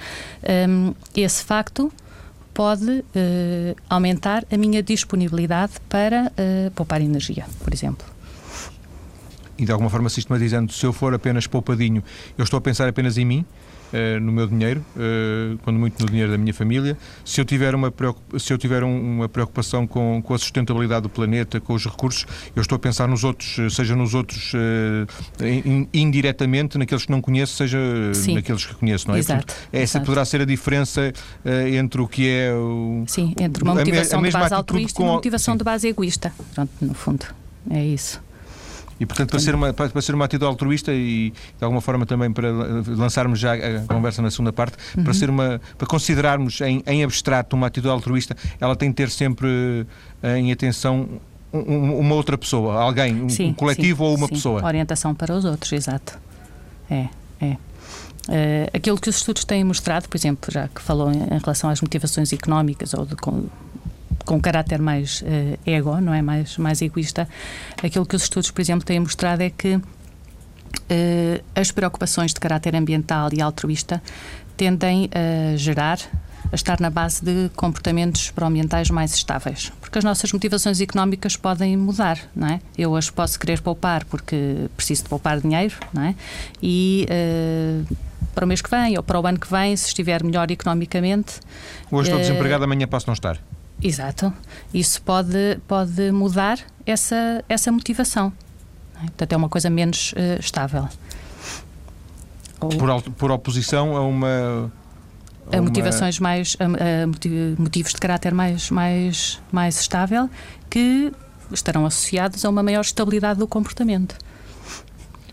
Um, 0.68 0.94
esse 1.16 1.42
facto 1.42 1.92
pode 2.54 2.88
uh, 2.88 3.04
aumentar 3.90 4.44
a 4.48 4.56
minha 4.56 4.80
disponibilidade 4.80 5.72
para 5.88 6.26
uh, 6.26 6.70
poupar 6.70 7.02
energia, 7.02 7.44
por 7.64 7.74
exemplo 7.74 8.17
e 9.58 9.64
de 9.64 9.72
alguma 9.72 9.90
forma 9.90 10.08
sistematizando, 10.08 10.72
se 10.72 10.86
eu 10.86 10.92
for 10.92 11.12
apenas 11.14 11.46
poupadinho, 11.46 12.02
eu 12.36 12.44
estou 12.44 12.58
a 12.58 12.60
pensar 12.60 12.88
apenas 12.88 13.18
em 13.18 13.24
mim, 13.24 13.44
uh, 13.92 14.20
no 14.20 14.32
meu 14.32 14.46
dinheiro, 14.46 14.84
uh, 14.96 15.58
quando 15.58 15.78
muito 15.78 16.00
no 16.00 16.08
dinheiro 16.08 16.30
da 16.30 16.38
minha 16.38 16.54
família. 16.54 16.96
Se 17.24 17.40
eu 17.40 17.44
tiver 17.44 17.74
uma, 17.74 17.92
se 18.38 18.52
eu 18.52 18.58
tiver 18.58 18.82
uma 18.82 19.28
preocupação 19.28 19.86
com, 19.86 20.22
com 20.22 20.34
a 20.34 20.38
sustentabilidade 20.38 21.02
do 21.02 21.08
planeta, 21.08 21.60
com 21.60 21.74
os 21.74 21.84
recursos, 21.84 22.26
eu 22.54 22.62
estou 22.62 22.76
a 22.76 22.78
pensar 22.78 23.08
nos 23.08 23.24
outros, 23.24 23.58
eh, 23.58 23.70
seja 23.70 23.96
nos 23.96 24.14
outros 24.14 24.52
uh, 24.54 25.44
in, 25.44 25.88
indiretamente, 25.92 26.78
naqueles 26.78 27.04
que 27.04 27.10
não 27.10 27.20
conheço, 27.20 27.56
seja 27.56 27.78
Sim. 28.14 28.34
naqueles 28.34 28.64
que 28.64 28.74
conheço, 28.74 29.08
não 29.08 29.14
é? 29.14 29.18
Exato, 29.18 29.46
Portanto, 29.46 29.68
essa 29.72 29.82
exato. 29.82 30.06
poderá 30.06 30.24
ser 30.24 30.40
a 30.40 30.44
diferença 30.44 31.12
entre 31.72 32.00
o 32.00 32.08
que 32.08 32.28
é 32.28 32.52
o. 32.52 33.04
Sim, 33.06 33.34
entre 33.38 33.62
uma 33.62 33.74
motivação 33.74 34.20
a, 34.20 34.22
a 34.22 34.26
de 34.26 34.32
base 34.32 34.54
altruísta 34.54 35.02
e 35.02 35.04
uma 35.04 35.14
motivação 35.14 35.54
sim. 35.54 35.58
de 35.58 35.64
base 35.64 35.88
egoísta. 35.88 36.32
Pronto, 36.54 36.70
no 36.80 36.94
fundo, 36.94 37.26
é 37.70 37.84
isso. 37.84 38.20
E, 39.00 39.06
portanto, 39.06 39.30
para 39.30 39.38
ser, 39.38 39.54
uma, 39.54 39.72
para, 39.72 40.02
ser 40.02 40.14
uma 40.14 40.24
atitude 40.24 40.44
altruísta 40.44 40.92
e, 40.92 41.30
de 41.30 41.64
alguma 41.64 41.80
forma, 41.80 42.04
também 42.04 42.32
para 42.32 42.50
lançarmos 42.88 43.38
já 43.38 43.54
a 43.54 43.80
conversa 43.86 44.20
na 44.20 44.30
segunda 44.30 44.52
parte, 44.52 44.76
uhum. 44.96 45.04
para, 45.04 45.14
ser 45.14 45.30
uma, 45.30 45.60
para 45.76 45.86
considerarmos 45.86 46.60
em, 46.60 46.82
em 46.86 47.04
abstrato 47.04 47.54
uma 47.54 47.68
atitude 47.68 47.92
altruísta, 47.92 48.36
ela 48.60 48.74
tem 48.74 48.90
que 48.90 48.96
ter 48.96 49.10
sempre 49.10 49.86
eh, 50.22 50.38
em 50.38 50.52
atenção 50.52 51.08
uma 51.52 52.14
outra 52.14 52.36
pessoa, 52.36 52.74
alguém, 52.74 53.22
um, 53.22 53.28
sim, 53.28 53.52
coletivo 53.54 54.04
sim, 54.04 54.10
ou 54.10 54.16
uma 54.16 54.26
sim. 54.26 54.34
pessoa. 54.34 54.64
Orientação 54.64 55.14
para 55.14 55.34
os 55.34 55.44
outros, 55.44 55.72
exato. 55.72 56.18
É, 56.90 57.08
é. 57.40 57.56
Uh, 58.28 58.68
aquilo 58.74 58.98
que 59.00 59.08
os 59.08 59.16
estudos 59.16 59.44
têm 59.44 59.64
mostrado, 59.64 60.08
por 60.08 60.16
exemplo, 60.16 60.52
já 60.52 60.68
que 60.68 60.82
falou 60.82 61.10
em, 61.10 61.22
em 61.22 61.38
relação 61.38 61.70
às 61.70 61.80
motivações 61.80 62.30
económicas 62.32 62.92
ou 62.92 63.06
de, 63.06 63.16
com, 63.16 63.46
com 64.28 64.38
caráter 64.38 64.78
mais 64.78 65.22
uh, 65.22 65.58
ego, 65.64 65.98
não 66.02 66.12
é? 66.12 66.20
Mais, 66.20 66.58
mais 66.58 66.82
egoísta. 66.82 67.26
Aquilo 67.82 68.04
que 68.04 68.14
os 68.14 68.24
estudos, 68.24 68.50
por 68.50 68.60
exemplo, 68.60 68.84
têm 68.84 69.00
mostrado 69.00 69.42
é 69.42 69.48
que 69.48 69.76
uh, 69.76 69.82
as 71.54 71.72
preocupações 71.72 72.34
de 72.34 72.38
caráter 72.38 72.76
ambiental 72.76 73.30
e 73.32 73.40
altruísta 73.40 74.02
tendem 74.54 75.08
a 75.14 75.56
gerar 75.56 75.98
a 76.50 76.54
estar 76.54 76.80
na 76.80 76.88
base 76.90 77.22
de 77.22 77.50
comportamentos 77.56 78.30
proambientais 78.30 78.90
mais 78.90 79.14
estáveis. 79.14 79.70
Porque 79.80 79.98
as 79.98 80.04
nossas 80.04 80.32
motivações 80.32 80.80
económicas 80.80 81.36
podem 81.36 81.76
mudar, 81.76 82.18
não 82.34 82.48
é? 82.48 82.60
Eu 82.76 82.96
as 82.96 83.10
posso 83.10 83.38
querer 83.38 83.60
poupar 83.62 84.04
porque 84.06 84.68
preciso 84.76 85.04
de 85.04 85.08
poupar 85.08 85.40
dinheiro, 85.40 85.74
não 85.92 86.02
é? 86.02 86.14
E 86.62 87.06
uh, 87.10 87.96
para 88.34 88.44
o 88.44 88.48
mês 88.48 88.60
que 88.60 88.70
vem 88.70 88.96
ou 88.98 89.02
para 89.02 89.18
o 89.18 89.26
ano 89.26 89.38
que 89.38 89.50
vem, 89.50 89.74
se 89.74 89.88
estiver 89.88 90.22
melhor 90.22 90.50
economicamente. 90.50 91.40
Hoje 91.90 92.10
estou 92.10 92.20
desempregado, 92.20 92.64
amanhã 92.64 92.86
posso 92.86 93.06
não 93.06 93.14
estar. 93.14 93.38
Exato. 93.82 94.32
Isso 94.74 95.00
pode, 95.02 95.58
pode 95.66 96.10
mudar 96.10 96.58
essa, 96.84 97.44
essa 97.48 97.70
motivação. 97.70 98.32
É? 98.96 99.02
Portanto, 99.02 99.32
é 99.32 99.36
uma 99.36 99.48
coisa 99.48 99.70
menos 99.70 100.12
uh, 100.12 100.40
estável. 100.40 100.88
Ou... 102.60 102.70
Por, 102.70 103.02
por 103.12 103.30
oposição 103.30 103.96
a 103.96 104.00
uma. 104.00 104.72
A, 105.52 105.62
motivações 105.62 106.18
mais. 106.18 106.56
A, 106.58 106.64
a 107.04 107.06
motivos 107.60 107.92
de 107.92 107.98
caráter 107.98 108.34
mais, 108.34 108.70
mais, 108.70 109.40
mais 109.52 109.80
estável 109.80 110.28
que 110.68 111.12
estarão 111.52 111.86
associados 111.86 112.44
a 112.44 112.50
uma 112.50 112.62
maior 112.62 112.80
estabilidade 112.80 113.38
do 113.38 113.46
comportamento. 113.46 114.16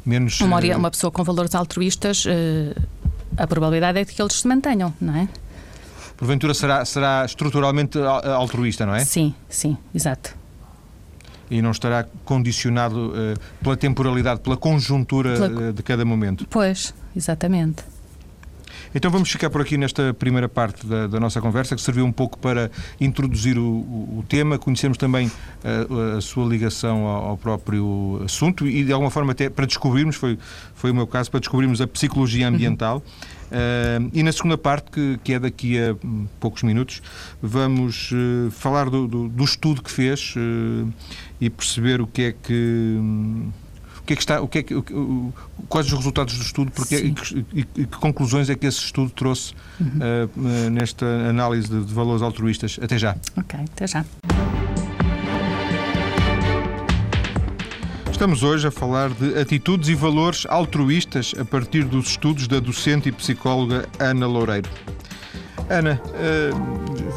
Menos. 0.05 0.39
Uma, 0.39 0.63
eh, 0.63 0.75
uma 0.75 0.91
pessoa 0.91 1.11
com 1.11 1.23
valores 1.23 1.55
altruístas, 1.55 2.25
uh, 2.25 2.81
a 3.35 3.47
probabilidade 3.47 3.99
é 3.99 4.05
de 4.05 4.13
que 4.13 4.21
eles 4.21 4.33
se 4.33 4.47
mantenham, 4.47 4.93
não 5.01 5.15
é? 5.15 5.27
Porventura 6.17 6.53
será, 6.53 6.83
será 6.85 7.23
estruturalmente 7.25 7.97
altruísta, 7.99 8.85
não 8.85 8.95
é? 8.95 9.03
Sim, 9.03 9.33
sim, 9.49 9.77
exato. 9.93 10.35
e 11.49 11.61
não 11.61 11.71
estará 11.71 12.05
condicionado 12.23 13.09
uh, 13.09 13.39
pela 13.63 13.77
temporalidade, 13.77 14.41
pela 14.41 14.57
conjuntura 14.57 15.35
pela... 15.35 15.73
de 15.73 15.83
cada 15.83 16.03
momento. 16.05 16.47
Pois, 16.49 16.93
exatamente. 17.15 17.83
Então 18.95 19.11
vamos 19.11 19.29
ficar 19.29 19.49
por 19.49 19.59
aqui 19.59 19.77
nesta 19.77 20.13
primeira 20.13 20.47
parte 20.47 20.87
da, 20.87 21.05
da 21.05 21.19
nossa 21.19 21.41
conversa, 21.41 21.75
que 21.75 21.81
serviu 21.81 22.05
um 22.05 22.13
pouco 22.13 22.39
para 22.39 22.71
introduzir 22.99 23.57
o, 23.57 23.61
o, 23.61 24.19
o 24.19 24.25
tema, 24.27 24.57
conhecermos 24.57 24.97
também 24.97 25.29
a, 25.61 26.17
a 26.17 26.21
sua 26.21 26.47
ligação 26.47 27.05
ao, 27.05 27.25
ao, 27.31 27.37
próprio 27.37 28.21
assunto 28.23 28.65
e, 28.65 28.85
de 28.85 28.93
alguma 28.93 29.11
forma, 29.11 29.33
até 29.33 29.49
para 29.49 29.65
descobrirmos, 29.65 30.15
foi, 30.15 30.39
foi 30.73 30.91
o 30.91 30.95
meu 30.95 31.05
caso, 31.05 31.29
para 31.29 31.41
descobrirmos 31.41 31.81
a 31.81 31.87
psicologia 31.87 32.47
ambiental. 32.47 33.03
Uhum. 33.51 34.07
Uh, 34.07 34.11
e 34.13 34.23
na 34.23 34.31
segunda 34.31 34.57
parte, 34.57 34.89
que, 34.89 35.19
que, 35.25 35.33
é 35.33 35.39
daqui 35.39 35.77
a 35.77 35.93
poucos 36.39 36.63
minutos, 36.63 37.01
vamos 37.41 38.11
uh, 38.13 38.49
falar 38.51 38.89
do, 38.89 39.07
do, 39.07 39.27
do, 39.27 39.43
estudo 39.43 39.83
que 39.83 39.91
fez 39.91 40.33
uh, 40.37 40.87
e 41.41 41.49
perceber 41.49 41.99
o 41.99 42.07
que 42.07 42.21
é 42.21 42.31
que. 42.31 42.53
Um, 42.97 43.51
que 44.05 44.13
é 44.13 44.15
que 44.15 44.21
está, 44.21 44.41
o 44.41 44.47
que 44.47 44.59
é 44.59 44.63
que, 44.63 44.73
o, 44.75 45.33
quais 45.67 45.87
os 45.87 45.93
resultados 45.93 46.37
do 46.37 46.43
estudo 46.43 46.71
porque, 46.71 46.95
e 46.95 47.11
que, 47.11 47.45
e, 47.53 47.63
que, 47.63 47.97
conclusões 47.97 48.49
é 48.49 48.55
que 48.55 48.65
esse 48.67 48.79
estudo 48.79 49.09
trouxe 49.11 49.53
uhum. 49.79 50.69
nesta 50.71 51.05
análise 51.05 51.67
de, 51.67 51.83
de 51.83 51.93
valores 51.93 52.21
altruístas? 52.21 52.79
Até 52.81 52.97
já. 52.97 53.15
Ok, 53.35 53.59
até 53.73 53.87
já. 53.87 54.05
Estamos 58.15 58.43
hoje 58.43 58.65
a 58.65 58.71
falar 58.71 59.09
de 59.09 59.37
atitudes 59.37 59.89
e 59.89 59.93
valores 59.93 60.45
altruístas 60.47 61.33
a 61.37 61.43
partir 61.43 61.83
dos 61.83 62.11
estudos 62.11 62.47
da 62.47 62.59
docente 62.61 63.09
e 63.09 63.11
psicóloga 63.11 63.89
Ana 63.99 64.25
Loureiro. 64.25 64.69
Ana, 65.69 65.99
eh, 66.13 66.51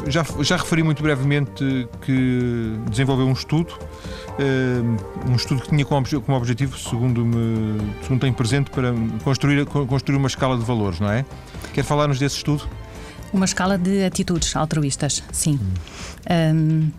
já, 0.07 0.25
já 0.41 0.57
referi 0.57 0.83
muito 0.83 1.01
brevemente 1.01 1.87
que 2.01 2.73
desenvolveu 2.89 3.27
um 3.27 3.31
estudo, 3.31 3.73
um 5.27 5.35
estudo 5.35 5.61
que 5.61 5.69
tinha 5.69 5.85
como, 5.85 6.05
objetivo, 6.35 6.77
segundo, 6.77 7.25
me, 7.25 7.79
segundo 8.01 8.21
tenho 8.21 8.33
presente, 8.33 8.69
para 8.71 8.93
construir, 9.23 9.65
construir 9.65 10.17
uma 10.17 10.27
escala 10.27 10.57
de 10.57 10.63
valores, 10.63 10.99
não 10.99 11.11
é? 11.11 11.25
Quer 11.73 11.83
falar-nos 11.83 12.19
desse 12.19 12.37
estudo? 12.37 12.67
Uma 13.31 13.45
escala 13.45 13.77
de 13.77 14.03
atitudes 14.03 14.55
altruístas, 14.55 15.23
sim. 15.31 15.59
Hum. 16.29 16.91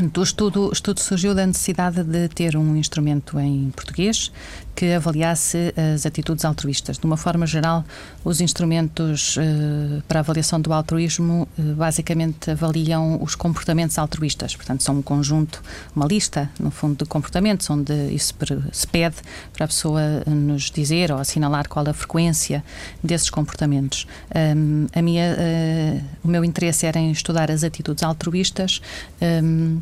Um 0.00 0.10
o 0.16 0.22
estudo, 0.22 0.70
estudo 0.72 1.00
surgiu 1.00 1.34
da 1.34 1.44
necessidade 1.44 2.04
de 2.04 2.28
ter 2.28 2.56
um 2.56 2.76
instrumento 2.76 3.38
em 3.40 3.70
português 3.70 4.30
que 4.78 4.92
avaliasse 4.92 5.74
as 5.92 6.06
atitudes 6.06 6.44
altruístas. 6.44 6.98
De 6.98 7.04
uma 7.04 7.16
forma 7.16 7.44
geral, 7.48 7.84
os 8.24 8.40
instrumentos 8.40 9.36
eh, 9.36 10.00
para 10.06 10.20
avaliação 10.20 10.60
do 10.60 10.72
altruísmo 10.72 11.48
eh, 11.58 11.62
basicamente 11.72 12.52
avaliam 12.52 13.20
os 13.20 13.34
comportamentos 13.34 13.98
altruístas. 13.98 14.54
Portanto, 14.54 14.84
são 14.84 14.98
um 14.98 15.02
conjunto, 15.02 15.60
uma 15.96 16.06
lista, 16.06 16.48
no 16.60 16.70
fundo, 16.70 16.98
de 16.98 17.06
comportamentos, 17.06 17.68
onde 17.68 17.92
isso 18.12 18.32
se 18.70 18.86
pede 18.86 19.16
para 19.52 19.64
a 19.64 19.68
pessoa 19.68 20.00
nos 20.24 20.70
dizer 20.70 21.10
ou 21.10 21.18
assinalar 21.18 21.68
qual 21.68 21.88
a 21.88 21.92
frequência 21.92 22.62
desses 23.02 23.30
comportamentos. 23.30 24.06
Um, 24.32 24.86
a 24.94 25.02
minha, 25.02 25.34
uh, 25.34 26.04
o 26.22 26.28
meu 26.28 26.44
interesse 26.44 26.86
era 26.86 27.00
em 27.00 27.10
estudar 27.10 27.50
as 27.50 27.64
atitudes 27.64 28.04
altruístas. 28.04 28.80
Um, 29.20 29.80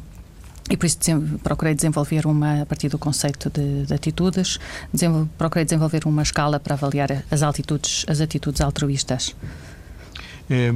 e 0.68 0.76
por 0.76 0.87
isso 0.87 0.99
procurei 1.42 1.75
desenvolver 1.75 2.26
uma, 2.26 2.62
a 2.62 2.66
partir 2.66 2.88
do 2.88 2.99
conceito 2.99 3.50
de, 3.50 3.87
de 3.87 3.94
atitudes, 3.94 4.58
desenvol, 4.92 5.28
procurei 5.38 5.64
desenvolver 5.64 6.06
uma 6.06 6.23
escala 6.23 6.58
para 6.58 6.75
avaliar 6.75 7.25
as 7.30 7.42
altitudes, 7.42 8.04
as 8.08 8.20
atitudes 8.20 8.61
altruístas. 8.61 9.35
É, 10.49 10.73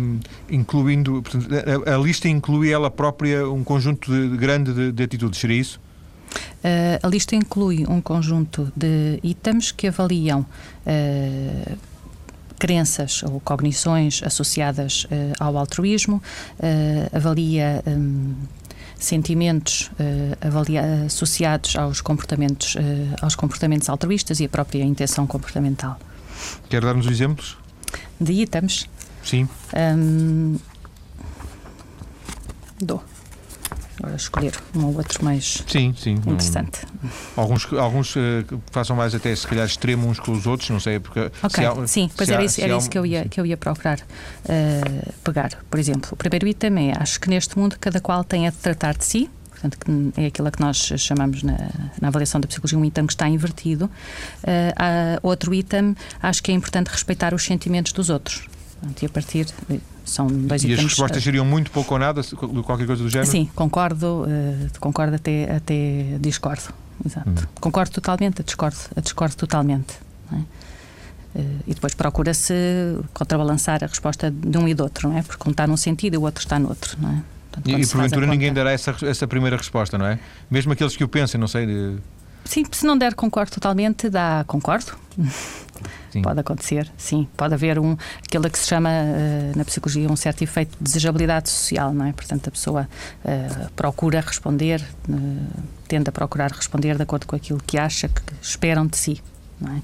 incluindo, 0.50 1.22
portanto, 1.22 1.48
a, 1.86 1.94
a, 1.94 1.98
lista 1.98 2.28
inclui 2.28 2.72
ela 2.72 2.90
própria 2.90 3.48
um 3.48 3.62
conjunto 3.62 4.10
de, 4.10 4.36
grande 4.36 4.72
de, 4.72 4.92
de 4.92 5.02
atitudes, 5.02 5.38
seria 5.38 5.60
isso? 5.60 5.80
Uh, 6.62 6.98
a 7.02 7.08
lista 7.08 7.34
inclui 7.34 7.84
um 7.88 8.00
conjunto 8.00 8.72
de 8.76 9.18
itens 9.22 9.72
que 9.72 9.86
avaliam 9.86 10.40
uh, 10.40 11.78
crenças 12.58 13.22
ou 13.22 13.40
cognições 13.40 14.22
associadas 14.24 15.04
uh, 15.04 15.08
ao 15.38 15.56
altruísmo, 15.56 16.22
avalia 17.12 17.82
um, 17.86 18.34
sentimentos 19.00 19.90
uh, 19.98 21.06
associados 21.06 21.74
aos 21.74 22.00
comportamentos, 22.00 22.74
uh, 22.76 22.78
aos 23.22 23.34
comportamentos 23.34 23.88
altruístas 23.88 24.38
e 24.38 24.44
a 24.44 24.48
própria 24.48 24.84
intenção 24.84 25.26
comportamental. 25.26 25.98
Quer 26.68 26.82
dar-nos 26.82 27.06
exemplos? 27.06 27.56
De 28.20 28.32
itens? 28.32 28.86
Sim. 29.24 29.48
Um, 29.74 30.56
dou 32.78 33.02
escolher 34.16 34.54
um 34.74 34.86
ou 34.86 34.96
outro 34.96 35.24
mais 35.24 35.62
sim, 35.66 35.94
sim, 35.96 36.12
interessante. 36.12 36.80
Um, 37.02 37.08
alguns 37.36 37.72
alguns 37.72 38.16
uh, 38.16 38.20
façam 38.70 38.96
mais 38.96 39.14
até 39.14 39.34
se 39.34 39.46
calhar 39.46 39.66
extremo 39.66 40.08
uns 40.08 40.18
com 40.18 40.32
os 40.32 40.46
outros, 40.46 40.70
não 40.70 40.80
sei, 40.80 40.98
porque 40.98 41.30
há, 41.42 41.86
sim, 41.86 42.10
pois 42.16 42.28
era 42.28 42.42
há, 42.42 42.44
isso, 42.44 42.60
era 42.60 42.76
isso 42.76 42.90
que 42.90 42.98
eu 42.98 43.06
ia, 43.06 43.24
que 43.26 43.40
eu 43.40 43.46
ia 43.46 43.56
procurar 43.56 43.98
uh, 43.98 45.12
pegar. 45.24 45.50
Por 45.70 45.78
exemplo, 45.78 46.10
o 46.12 46.16
primeiro 46.16 46.46
item 46.46 46.90
é 46.90 46.96
acho 46.98 47.20
que 47.20 47.28
neste 47.28 47.58
mundo 47.58 47.76
cada 47.80 48.00
qual 48.00 48.24
tem 48.24 48.46
a 48.46 48.52
tratar 48.52 48.96
de 48.96 49.04
si, 49.04 49.30
portanto, 49.50 49.78
que 49.78 50.20
é 50.20 50.26
aquilo 50.26 50.50
que 50.50 50.60
nós 50.60 50.76
chamamos 50.96 51.42
na, 51.42 51.58
na, 52.00 52.08
avaliação 52.08 52.40
da 52.40 52.48
psicologia 52.48 52.78
um 52.78 52.84
item 52.84 53.06
que 53.06 53.12
está 53.12 53.28
invertido. 53.28 53.84
Uh, 53.84 55.18
outro 55.22 55.52
item, 55.52 55.94
acho 56.22 56.42
que 56.42 56.50
é 56.50 56.54
importante 56.54 56.88
respeitar 56.88 57.34
os 57.34 57.44
sentimentos 57.44 57.92
dos 57.92 58.10
outros. 58.10 58.48
Portanto, 58.80 59.02
e 59.02 59.06
a 59.06 59.08
partir 59.10 59.46
são 60.10 60.26
dois 60.26 60.64
e 60.64 60.72
as 60.72 60.80
respostas 60.80 61.22
seriam 61.22 61.44
muito 61.44 61.70
pouco 61.70 61.94
ou 61.94 62.00
nada, 62.00 62.22
qualquer 62.64 62.86
coisa 62.86 63.02
do 63.02 63.08
género? 63.08 63.30
Sim, 63.30 63.48
concordo, 63.54 64.24
uh, 64.24 64.80
concordo 64.80 65.16
até, 65.16 65.56
até 65.56 66.18
discordo. 66.20 66.74
Exato. 67.04 67.30
Hum. 67.30 67.46
Concordo 67.60 67.92
totalmente, 67.92 68.42
a 68.42 68.44
discordo, 68.44 68.76
discordo 69.02 69.36
totalmente. 69.36 69.94
É? 70.32 70.36
Uh, 70.36 71.60
e 71.66 71.74
depois 71.74 71.94
procura-se 71.94 72.54
contrabalançar 73.14 73.82
a 73.84 73.86
resposta 73.86 74.30
de 74.30 74.58
um 74.58 74.68
e 74.68 74.74
do 74.74 74.82
outro, 74.82 75.08
não 75.08 75.16
é? 75.16 75.22
Porque 75.22 75.48
um 75.48 75.52
está 75.52 75.66
num 75.66 75.76
sentido 75.76 76.14
e 76.14 76.18
o 76.18 76.22
outro 76.22 76.42
está 76.42 76.58
no 76.58 76.68
outro, 76.68 76.96
não 77.00 77.10
é? 77.10 77.22
Portanto, 77.50 77.68
e, 77.68 77.86
porventura 77.86 78.26
ninguém 78.26 78.52
dará 78.52 78.70
essa, 78.72 78.94
essa 79.02 79.26
primeira 79.26 79.56
resposta, 79.56 79.98
não 79.98 80.06
é? 80.06 80.18
Mesmo 80.50 80.72
aqueles 80.72 80.96
que 80.96 81.02
o 81.02 81.08
pensem, 81.08 81.40
não 81.40 81.48
sei. 81.48 81.66
De... 81.66 81.98
Sim, 82.44 82.64
se 82.70 82.86
não 82.86 82.96
der 82.96 83.14
concordo 83.14 83.52
totalmente, 83.52 84.08
dá 84.08 84.44
concordo. 84.46 84.92
Sim. 86.10 86.22
Pode 86.22 86.40
acontecer, 86.40 86.90
sim. 86.96 87.28
Pode 87.36 87.54
haver 87.54 87.78
um, 87.78 87.96
aquilo 88.24 88.48
que 88.50 88.58
se 88.58 88.66
chama 88.66 88.90
uh, 88.90 89.56
na 89.56 89.64
psicologia 89.64 90.10
um 90.10 90.16
certo 90.16 90.42
efeito 90.42 90.76
de 90.78 90.84
desejabilidade 90.84 91.48
social, 91.48 91.92
não 91.92 92.06
é? 92.06 92.12
Portanto, 92.12 92.48
a 92.48 92.50
pessoa 92.50 92.88
uh, 93.24 93.70
procura 93.72 94.20
responder, 94.20 94.82
uh, 95.08 95.62
tende 95.88 96.08
a 96.08 96.12
procurar 96.12 96.50
responder 96.50 96.96
de 96.96 97.02
acordo 97.02 97.26
com 97.26 97.36
aquilo 97.36 97.60
que 97.66 97.78
acha 97.78 98.08
que 98.08 98.22
esperam 98.42 98.86
de 98.86 98.96
si, 98.96 99.22
não 99.60 99.72
é? 99.76 99.82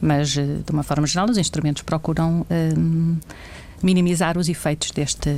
Mas, 0.00 0.30
de 0.30 0.70
uma 0.70 0.82
forma 0.82 1.06
geral, 1.06 1.28
os 1.30 1.38
instrumentos 1.38 1.82
procuram 1.82 2.46
minimizar 3.82 4.36
os 4.36 4.46
efeitos 4.46 4.90
deste 4.90 5.30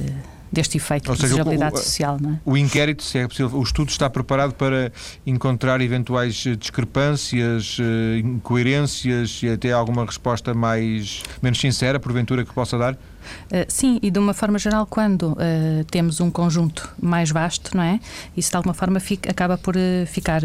deste 0.51 0.77
efeito 0.77 1.11
Ou 1.11 1.17
de 1.17 1.23
desejabilidade 1.23 1.75
o, 1.75 1.79
social. 1.79 2.19
Não 2.21 2.33
é? 2.33 2.41
O 2.45 2.57
inquérito, 2.57 3.03
se 3.03 3.19
é 3.19 3.29
possível, 3.29 3.59
o 3.59 3.63
estudo 3.63 3.91
está 3.91 4.09
preparado 4.09 4.55
para 4.55 4.93
encontrar 5.27 5.81
eventuais 5.81 6.45
eh, 6.47 6.55
discrepâncias, 6.57 7.77
eh, 7.81 8.19
incoerências 8.19 9.41
e 9.43 9.49
até 9.49 9.73
alguma 9.73 10.05
resposta 10.05 10.55
mais 10.55 11.23
menos 11.43 11.61
sincera, 11.61 12.01
porventura, 12.01 12.45
que 12.45 12.53
possa 12.53 12.79
dar? 12.79 12.95
Uh, 12.95 13.65
sim, 13.69 13.99
e 14.03 14.11
de 14.11 14.19
uma 14.19 14.33
forma 14.33 14.59
geral, 14.59 14.87
quando 14.87 15.33
uh, 15.33 15.85
temos 15.91 16.21
um 16.21 16.31
conjunto 16.31 16.89
mais 17.01 17.31
vasto, 17.31 17.77
não 17.77 17.83
é? 17.83 18.01
Isso 18.37 18.51
de 18.51 18.57
alguma 18.57 18.75
forma 18.75 19.01
fica, 19.01 19.31
acaba 19.31 19.59
por 19.59 19.77
uh, 19.77 20.07
ficar 20.07 20.41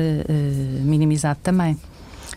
minimizado 0.84 1.40
também. 1.42 1.78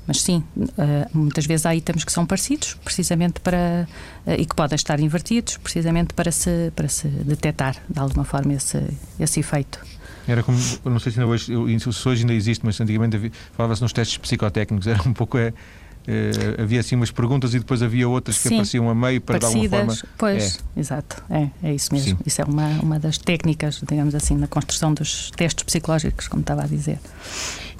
Mas 0.07 0.23
sim, 0.23 0.43
eh, 0.79 1.09
muitas 1.13 1.47
vezes 1.47 1.67
há 1.67 1.75
itens 1.75 2.05
que 2.05 2.13
são 2.13 2.25
parecidos, 2.25 2.75
precisamente 2.85 3.41
para. 3.41 3.89
Eh, 4.27 4.43
e 4.43 4.47
que 4.47 4.55
podem 4.55 4.77
estar 4.77 5.01
invertidos, 5.01 5.57
precisamente 5.57 6.15
para 6.15 6.31
se, 6.31 6.73
para 6.77 6.89
se 6.89 7.09
detectar 7.09 7.77
de 7.89 7.99
alguma 7.99 8.25
forma 8.25 8.55
esse, 8.55 8.83
esse 9.19 9.41
efeito. 9.41 9.81
Era 10.29 10.43
como, 10.43 10.59
não 10.85 10.99
sei 10.99 11.13
se 11.13 11.21
ainda 11.21 11.31
hoje, 11.31 11.47
se 11.79 12.09
hoje 12.09 12.23
ainda 12.23 12.35
existe, 12.35 12.65
mas 12.65 12.81
antigamente 12.81 13.33
falava-se 13.53 13.83
nos 13.83 13.93
testes 13.93 14.19
psicotécnicos, 14.19 14.87
era 14.89 15.03
um 15.03 15.13
pouco. 15.13 15.39
É, 15.39 15.53
Uh, 16.07 16.63
havia 16.63 16.79
assim 16.79 16.95
umas 16.95 17.11
perguntas 17.11 17.53
e 17.53 17.59
depois 17.59 17.83
havia 17.83 18.09
outras 18.09 18.37
que 18.37 18.49
Sim, 18.49 18.55
apareciam 18.55 18.89
a 18.89 18.95
meio 18.95 19.21
para 19.21 19.41
parecidas, 19.41 19.71
dar 19.73 19.79
alguma 19.79 19.97
forma. 19.97 20.13
Pois, 20.17 20.61
é. 20.77 20.81
exato, 20.81 21.25
é, 21.29 21.51
é 21.65 21.75
isso 21.75 21.93
mesmo. 21.93 22.17
Sim. 22.17 22.23
Isso 22.25 22.43
é 22.43 22.45
uma, 22.45 22.69
uma 22.81 22.99
das 23.01 23.19
técnicas, 23.19 23.83
digamos 23.89 24.15
assim, 24.15 24.37
na 24.37 24.47
construção 24.47 24.95
dos 24.95 25.33
testes 25.33 25.65
psicológicos, 25.65 26.29
como 26.29 26.43
estava 26.43 26.63
a 26.63 26.67
dizer. 26.69 27.01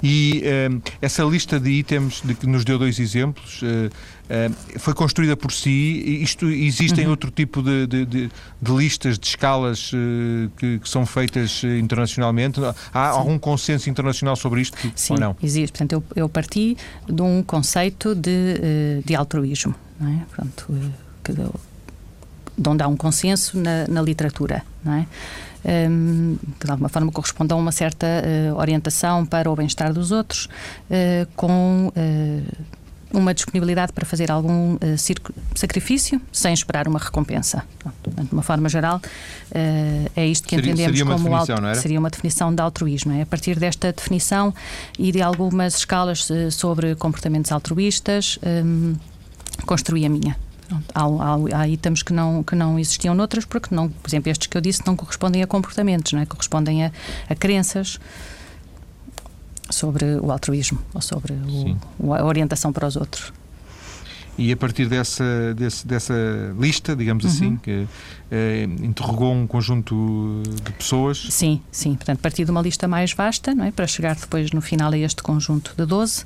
E 0.01 0.43
uh, 0.43 0.81
essa 1.01 1.23
lista 1.23 1.59
de 1.59 1.69
itens 1.69 2.21
de 2.23 2.35
que 2.35 2.45
nos 2.45 2.63
deu 2.63 2.77
dois 2.77 2.99
exemplos 2.99 3.61
uh, 3.61 4.79
foi 4.79 4.93
construída 4.93 5.35
por 5.35 5.51
si. 5.51 6.19
Isto 6.21 6.47
existem 6.49 7.05
uhum. 7.05 7.11
outro 7.11 7.31
tipo 7.31 7.61
de, 7.61 7.87
de, 7.87 8.05
de, 8.05 8.31
de, 8.61 8.71
listas, 8.71 9.17
de 9.17 9.25
escalas 9.25 9.91
que, 10.57 10.79
que, 10.79 10.89
são 10.89 11.05
feitas 11.05 11.63
internacionalmente? 11.63 12.59
Há 12.93 13.11
Sim. 13.11 13.17
algum 13.17 13.39
consenso 13.39 13.89
internacional 13.89 14.35
sobre 14.35 14.61
isto? 14.61 14.77
Sim, 14.95 15.13
ou 15.13 15.19
não? 15.19 15.35
existe. 15.41 15.71
Portanto, 15.71 15.93
eu, 15.93 16.03
eu 16.23 16.29
parti 16.29 16.75
de 17.07 17.21
um 17.21 17.41
conceito 17.41 18.13
de, 18.13 19.01
de 19.05 19.15
altruísmo. 19.15 19.73
Não 19.97 20.09
é? 20.09 20.25
Pronto, 20.35 20.73
que, 21.23 21.33
de 22.57 22.69
onde 22.69 22.83
há 22.83 22.87
um 22.87 22.97
consenso 22.97 23.57
na, 23.57 23.87
na 23.87 24.01
literatura, 24.01 24.63
não 24.83 24.93
é? 24.93 25.07
Um, 25.65 26.37
que 26.59 26.65
de 26.65 26.71
alguma 26.71 26.87
forma 26.87 27.11
corresponde 27.11 27.51
a 27.51 27.55
uma 27.55 27.71
certa 27.71 28.05
uh, 28.07 28.55
orientação 28.57 29.25
para 29.25 29.49
o 29.51 29.55
bem-estar 29.55 29.91
dos 29.91 30.11
outros, 30.11 30.45
uh, 30.89 31.27
com 31.35 31.87
uh, 31.87 32.65
uma 33.11 33.33
disponibilidade 33.33 33.93
para 33.93 34.05
fazer 34.05 34.31
algum 34.31 34.75
uh, 34.75 34.79
sacrifício 35.55 36.21
sem 36.31 36.53
esperar 36.53 36.87
uma 36.87 36.99
recompensa. 36.99 37.63
de 38.03 38.33
uma 38.33 38.43
forma 38.43 38.67
geral, 38.67 38.97
uh, 38.97 40.11
é 40.15 40.25
isto 40.25 40.47
que 40.47 40.55
seria, 40.55 40.71
entendemos 40.71 40.97
seria 40.97 41.13
como 41.13 41.29
definição, 41.29 41.75
seria 41.75 41.99
uma 41.99 42.09
definição 42.09 42.53
de 42.53 42.61
altruísmo. 42.61 43.13
É? 43.13 43.21
A 43.21 43.25
partir 43.25 43.57
desta 43.59 43.91
definição 43.91 44.53
e 44.97 45.11
de 45.11 45.21
algumas 45.21 45.77
escalas 45.77 46.29
uh, 46.29 46.51
sobre 46.51 46.95
comportamentos 46.95 47.51
altruístas, 47.51 48.37
um, 48.43 48.95
construí 49.65 50.05
a 50.05 50.09
minha. 50.09 50.46
Há, 50.93 51.03
há, 51.03 51.61
há, 51.61 51.67
itens 51.67 52.03
que 52.03 52.11
não, 52.11 52.43
que 52.43 52.55
não 52.55 52.77
existiam 52.77 53.15
noutras, 53.15 53.45
porque, 53.45 53.73
não, 53.73 53.89
por 53.89 54.09
exemplo, 54.09 54.29
estes 54.29 54.47
que 54.47 54.57
eu 54.57 54.61
disse 54.61 54.85
não 54.85 54.95
correspondem 54.95 55.41
a 55.41 55.47
comportamentos, 55.47 56.11
não 56.11 56.19
é? 56.19 56.25
correspondem 56.25 56.85
a, 56.85 56.91
a 57.29 57.35
crenças 57.35 57.99
sobre 59.69 60.05
o 60.15 60.31
altruísmo 60.31 60.79
ou 60.93 61.01
sobre 61.01 61.33
o, 61.99 62.13
a 62.13 62.23
orientação 62.23 62.73
para 62.73 62.87
os 62.87 62.95
outros. 62.95 63.31
E 64.37 64.51
a 64.51 64.57
partir 64.57 64.87
dessa, 64.87 65.53
desse, 65.55 65.87
dessa 65.87 66.13
lista, 66.59 66.95
digamos 66.95 67.23
uhum. 67.23 67.29
assim, 67.29 67.57
que 67.57 67.87
eh, 68.29 68.63
interrogou 68.83 69.33
um 69.33 69.47
conjunto 69.47 70.43
de 70.63 70.71
pessoas? 70.73 71.27
Sim, 71.29 71.61
sim. 71.71 71.95
Portanto, 71.95 72.19
a 72.19 72.21
partir 72.21 72.45
de 72.45 72.51
uma 72.51 72.61
lista 72.61 72.87
mais 72.87 73.13
vasta, 73.13 73.55
não 73.55 73.65
é? 73.65 73.71
para 73.71 73.87
chegar 73.87 74.15
depois 74.15 74.51
no 74.51 74.61
final 74.61 74.91
a 74.91 74.97
este 74.97 75.23
conjunto 75.23 75.73
de 75.75 75.85
12, 75.85 76.25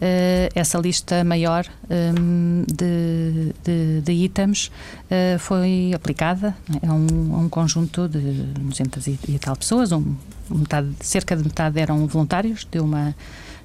eh, 0.00 0.48
essa 0.56 0.76
lista 0.78 1.22
maior 1.22 1.64
um, 1.88 2.64
de, 2.66 3.54
de, 3.62 4.00
de, 4.00 4.12
itens 4.12 4.72
eh, 5.08 5.36
foi 5.38 5.92
aplicada 5.94 6.56
é? 6.82 6.86
a, 6.86 6.92
um, 6.92 7.34
a, 7.36 7.38
um, 7.38 7.48
conjunto 7.48 8.08
de 8.08 8.18
200 8.18 9.06
e, 9.06 9.18
e 9.28 9.38
tal 9.38 9.54
pessoas, 9.54 9.92
um, 9.92 10.16
metade, 10.50 10.88
cerca 11.00 11.36
de 11.36 11.44
metade 11.44 11.78
eram 11.78 12.06
voluntários 12.08 12.66
de 12.68 12.80
uma, 12.80 13.14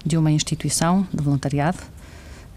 de 0.06 0.18
uma 0.18 0.30
instituição 0.30 1.08
de 1.12 1.24
voluntariado. 1.24 1.80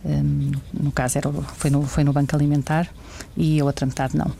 Um, 0.05 0.53
no 0.73 0.93
caso 0.93 1.19
era, 1.19 1.31
foi, 1.31 1.71
no, 1.71 1.83
foi 1.83 2.05
no 2.05 2.13
Banco 2.13 2.35
Alimentar 2.35 2.89
e 3.37 3.61
a 3.61 3.65
outra 3.65 3.87
metade 3.87 4.17
não. 4.17 4.33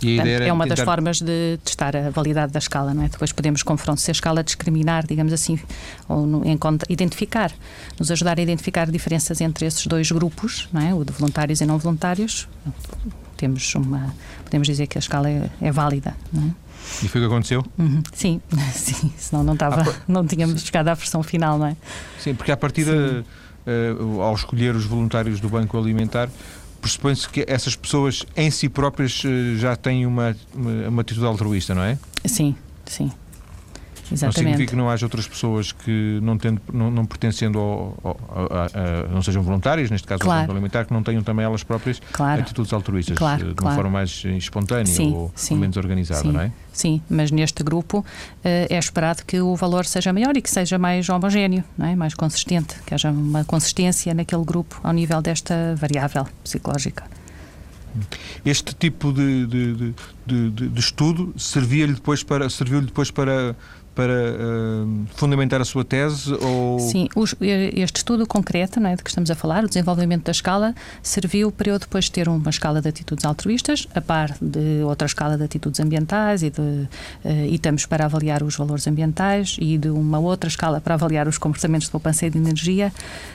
Portanto, 0.00 0.26
é 0.26 0.52
uma 0.52 0.64
tentar... 0.64 0.76
das 0.76 0.84
formas 0.84 1.20
de 1.20 1.58
testar 1.62 1.94
a 1.94 2.08
validade 2.08 2.52
da 2.52 2.58
escala, 2.58 2.94
não 2.94 3.02
é? 3.02 3.08
Depois 3.08 3.32
podemos 3.32 3.62
confrontar 3.62 3.98
se 3.98 4.10
a 4.10 4.12
escala 4.12 4.42
discriminar, 4.42 5.06
digamos 5.06 5.32
assim, 5.32 5.58
ou 6.08 6.26
no, 6.26 6.42
identificar, 6.88 7.52
nos 7.98 8.10
ajudar 8.10 8.38
a 8.38 8.42
identificar 8.42 8.90
diferenças 8.90 9.40
entre 9.42 9.66
esses 9.66 9.86
dois 9.86 10.10
grupos, 10.10 10.68
não 10.72 10.80
é? 10.80 10.94
O 10.94 11.04
de 11.04 11.12
voluntários 11.12 11.60
e 11.60 11.66
não 11.66 11.76
voluntários. 11.76 12.48
Temos 13.36 13.74
uma, 13.74 14.14
podemos 14.44 14.66
dizer 14.66 14.86
que 14.86 14.96
a 14.96 15.00
escala 15.00 15.28
é, 15.28 15.50
é 15.60 15.70
válida, 15.70 16.16
não 16.32 16.44
é? 16.44 16.50
E 17.02 17.08
foi 17.08 17.20
o 17.20 17.24
que 17.24 17.32
aconteceu? 17.32 17.64
Uhum. 17.78 18.02
Sim, 18.12 18.40
sim, 18.72 19.12
senão 19.18 19.44
não, 19.44 19.52
estava, 19.52 19.82
ah, 19.82 19.94
não 20.08 20.26
tínhamos 20.26 20.62
chegado 20.62 20.88
à 20.88 20.94
versão 20.94 21.22
final, 21.22 21.58
não 21.58 21.66
é? 21.66 21.76
Sim, 22.18 22.34
porque 22.34 22.50
a 22.50 22.56
partida, 22.56 23.24
uh, 23.66 24.20
ao 24.20 24.34
escolher 24.34 24.74
os 24.74 24.84
voluntários 24.84 25.40
do 25.40 25.48
Banco 25.48 25.78
Alimentar, 25.78 26.28
pressupõe-se 26.80 27.28
que 27.28 27.44
essas 27.46 27.76
pessoas 27.76 28.24
em 28.36 28.50
si 28.50 28.68
próprias 28.68 29.22
uh, 29.24 29.56
já 29.56 29.76
têm 29.76 30.06
uma, 30.06 30.36
uma, 30.54 30.88
uma 30.88 31.02
atitude 31.02 31.26
altruísta, 31.26 31.74
não 31.74 31.82
é? 31.82 31.98
Sim, 32.24 32.54
sim. 32.86 33.10
Exatamente. 34.12 34.24
Não 34.24 34.32
significa 34.32 34.70
que 34.70 34.76
não 34.76 34.90
haja 34.90 35.06
outras 35.06 35.26
pessoas 35.26 35.72
que, 35.72 36.18
não, 36.22 36.36
tendo, 36.36 36.60
não, 36.72 36.90
não 36.90 37.04
pertencendo 37.04 37.58
ao, 37.58 37.98
ao, 38.02 38.18
a, 38.50 38.66
a, 38.66 39.08
não 39.08 39.22
sejam 39.22 39.42
voluntárias, 39.42 39.90
neste 39.90 40.06
caso 40.06 40.20
claro. 40.20 40.46
ao 40.46 40.50
alimentar, 40.50 40.84
que 40.84 40.92
não 40.92 41.02
tenham 41.02 41.22
também 41.22 41.44
elas 41.44 41.62
próprias 41.62 42.00
claro. 42.12 42.40
atitudes 42.40 42.72
altruístas, 42.72 43.16
claro, 43.16 43.38
de 43.38 43.50
uma 43.50 43.54
claro. 43.54 43.76
forma 43.76 43.90
mais 43.90 44.24
espontânea 44.24 44.86
sim, 44.86 45.12
ou, 45.12 45.32
sim, 45.34 45.56
menos 45.56 45.76
organizada, 45.76 46.22
sim, 46.22 46.32
não 46.32 46.40
é? 46.40 46.52
Sim, 46.72 47.02
mas 47.08 47.30
neste 47.30 47.62
grupo 47.62 47.98
uh, 47.98 48.04
é 48.42 48.78
esperado 48.78 49.24
que 49.24 49.40
o 49.40 49.54
valor 49.54 49.84
seja 49.84 50.12
maior 50.12 50.36
e 50.36 50.42
que 50.42 50.50
seja 50.50 50.78
mais 50.78 51.08
homogéneo, 51.08 51.64
não 51.76 51.86
é? 51.86 51.94
mais 51.94 52.14
consistente, 52.14 52.76
que 52.86 52.94
haja 52.94 53.10
uma 53.10 53.44
consistência 53.44 54.14
naquele 54.14 54.44
grupo 54.44 54.80
ao 54.82 54.92
nível 54.92 55.20
desta 55.20 55.74
variável 55.76 56.26
psicológica. 56.42 57.04
Este 58.44 58.74
tipo 58.74 59.12
de, 59.12 59.46
de, 59.46 59.94
de, 60.26 60.50
de 60.68 60.80
estudo 60.80 61.34
serviu-lhe 61.36 61.94
depois 61.94 62.22
para 62.22 62.48
serviu 62.48 62.80
depois 62.80 63.10
para 63.10 63.56
para 64.00 64.14
uh, 64.14 65.06
fundamentar 65.14 65.60
a 65.60 65.64
sua 65.64 65.84
tese? 65.84 66.32
Ou... 66.32 66.78
Sim, 66.78 67.06
os, 67.14 67.34
este 67.38 67.98
estudo 67.98 68.26
concreto 68.26 68.80
não 68.80 68.88
é, 68.88 68.96
de 68.96 69.02
que 69.02 69.10
estamos 69.10 69.30
a 69.30 69.34
falar, 69.34 69.62
o 69.62 69.68
desenvolvimento 69.68 70.24
da 70.24 70.32
escala, 70.32 70.74
serviu 71.02 71.52
para 71.52 71.68
eu 71.68 71.78
depois 71.78 72.08
ter 72.08 72.26
uma 72.26 72.48
escala 72.48 72.80
de 72.80 72.88
atitudes 72.88 73.26
altruístas, 73.26 73.86
a 73.94 74.00
par 74.00 74.34
de 74.40 74.82
outra 74.84 75.04
escala 75.04 75.36
de 75.36 75.44
atitudes 75.44 75.80
ambientais 75.80 76.42
e 76.42 76.48
de 76.48 76.60
uh, 76.60 76.88
itens 77.50 77.84
para 77.84 78.06
avaliar 78.06 78.42
os 78.42 78.56
valores 78.56 78.86
ambientais 78.86 79.58
e 79.60 79.76
de 79.76 79.90
uma 79.90 80.18
outra 80.18 80.48
escala 80.48 80.80
para 80.80 80.94
avaliar 80.94 81.28
os 81.28 81.36
comportamentos 81.36 81.88
de 81.88 81.92
poupança 81.92 82.30
de 82.30 82.38
energia 82.38 82.90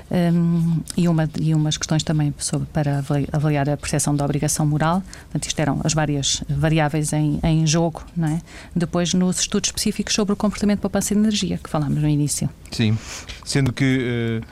um, 0.09 0.79
e, 0.97 1.07
uma, 1.07 1.29
e 1.39 1.53
umas 1.53 1.77
questões 1.77 2.01
também 2.01 2.33
sobre, 2.39 2.67
para 2.73 3.03
avaliar 3.31 3.69
a 3.69 3.77
percepção 3.77 4.15
da 4.15 4.25
obrigação 4.25 4.65
moral. 4.65 5.03
Portanto, 5.25 5.47
isto 5.47 5.59
eram 5.59 5.79
as 5.83 5.93
várias 5.93 6.43
variáveis 6.49 7.13
em, 7.13 7.39
em 7.43 7.67
jogo, 7.67 8.03
não 8.17 8.27
é? 8.27 8.41
Depois, 8.75 9.13
nos 9.13 9.39
estudos 9.39 9.69
específicos 9.69 10.15
sobre 10.15 10.33
o 10.33 10.35
comportamento 10.35 10.54
de 10.59 10.81
poupança 10.81 11.13
de 11.13 11.19
energia, 11.19 11.59
que 11.61 11.69
falámos 11.69 12.01
no 12.01 12.07
início. 12.07 12.49
Sim, 12.71 12.97
sendo 13.43 13.73
que 13.73 14.41
uh, 14.41 14.45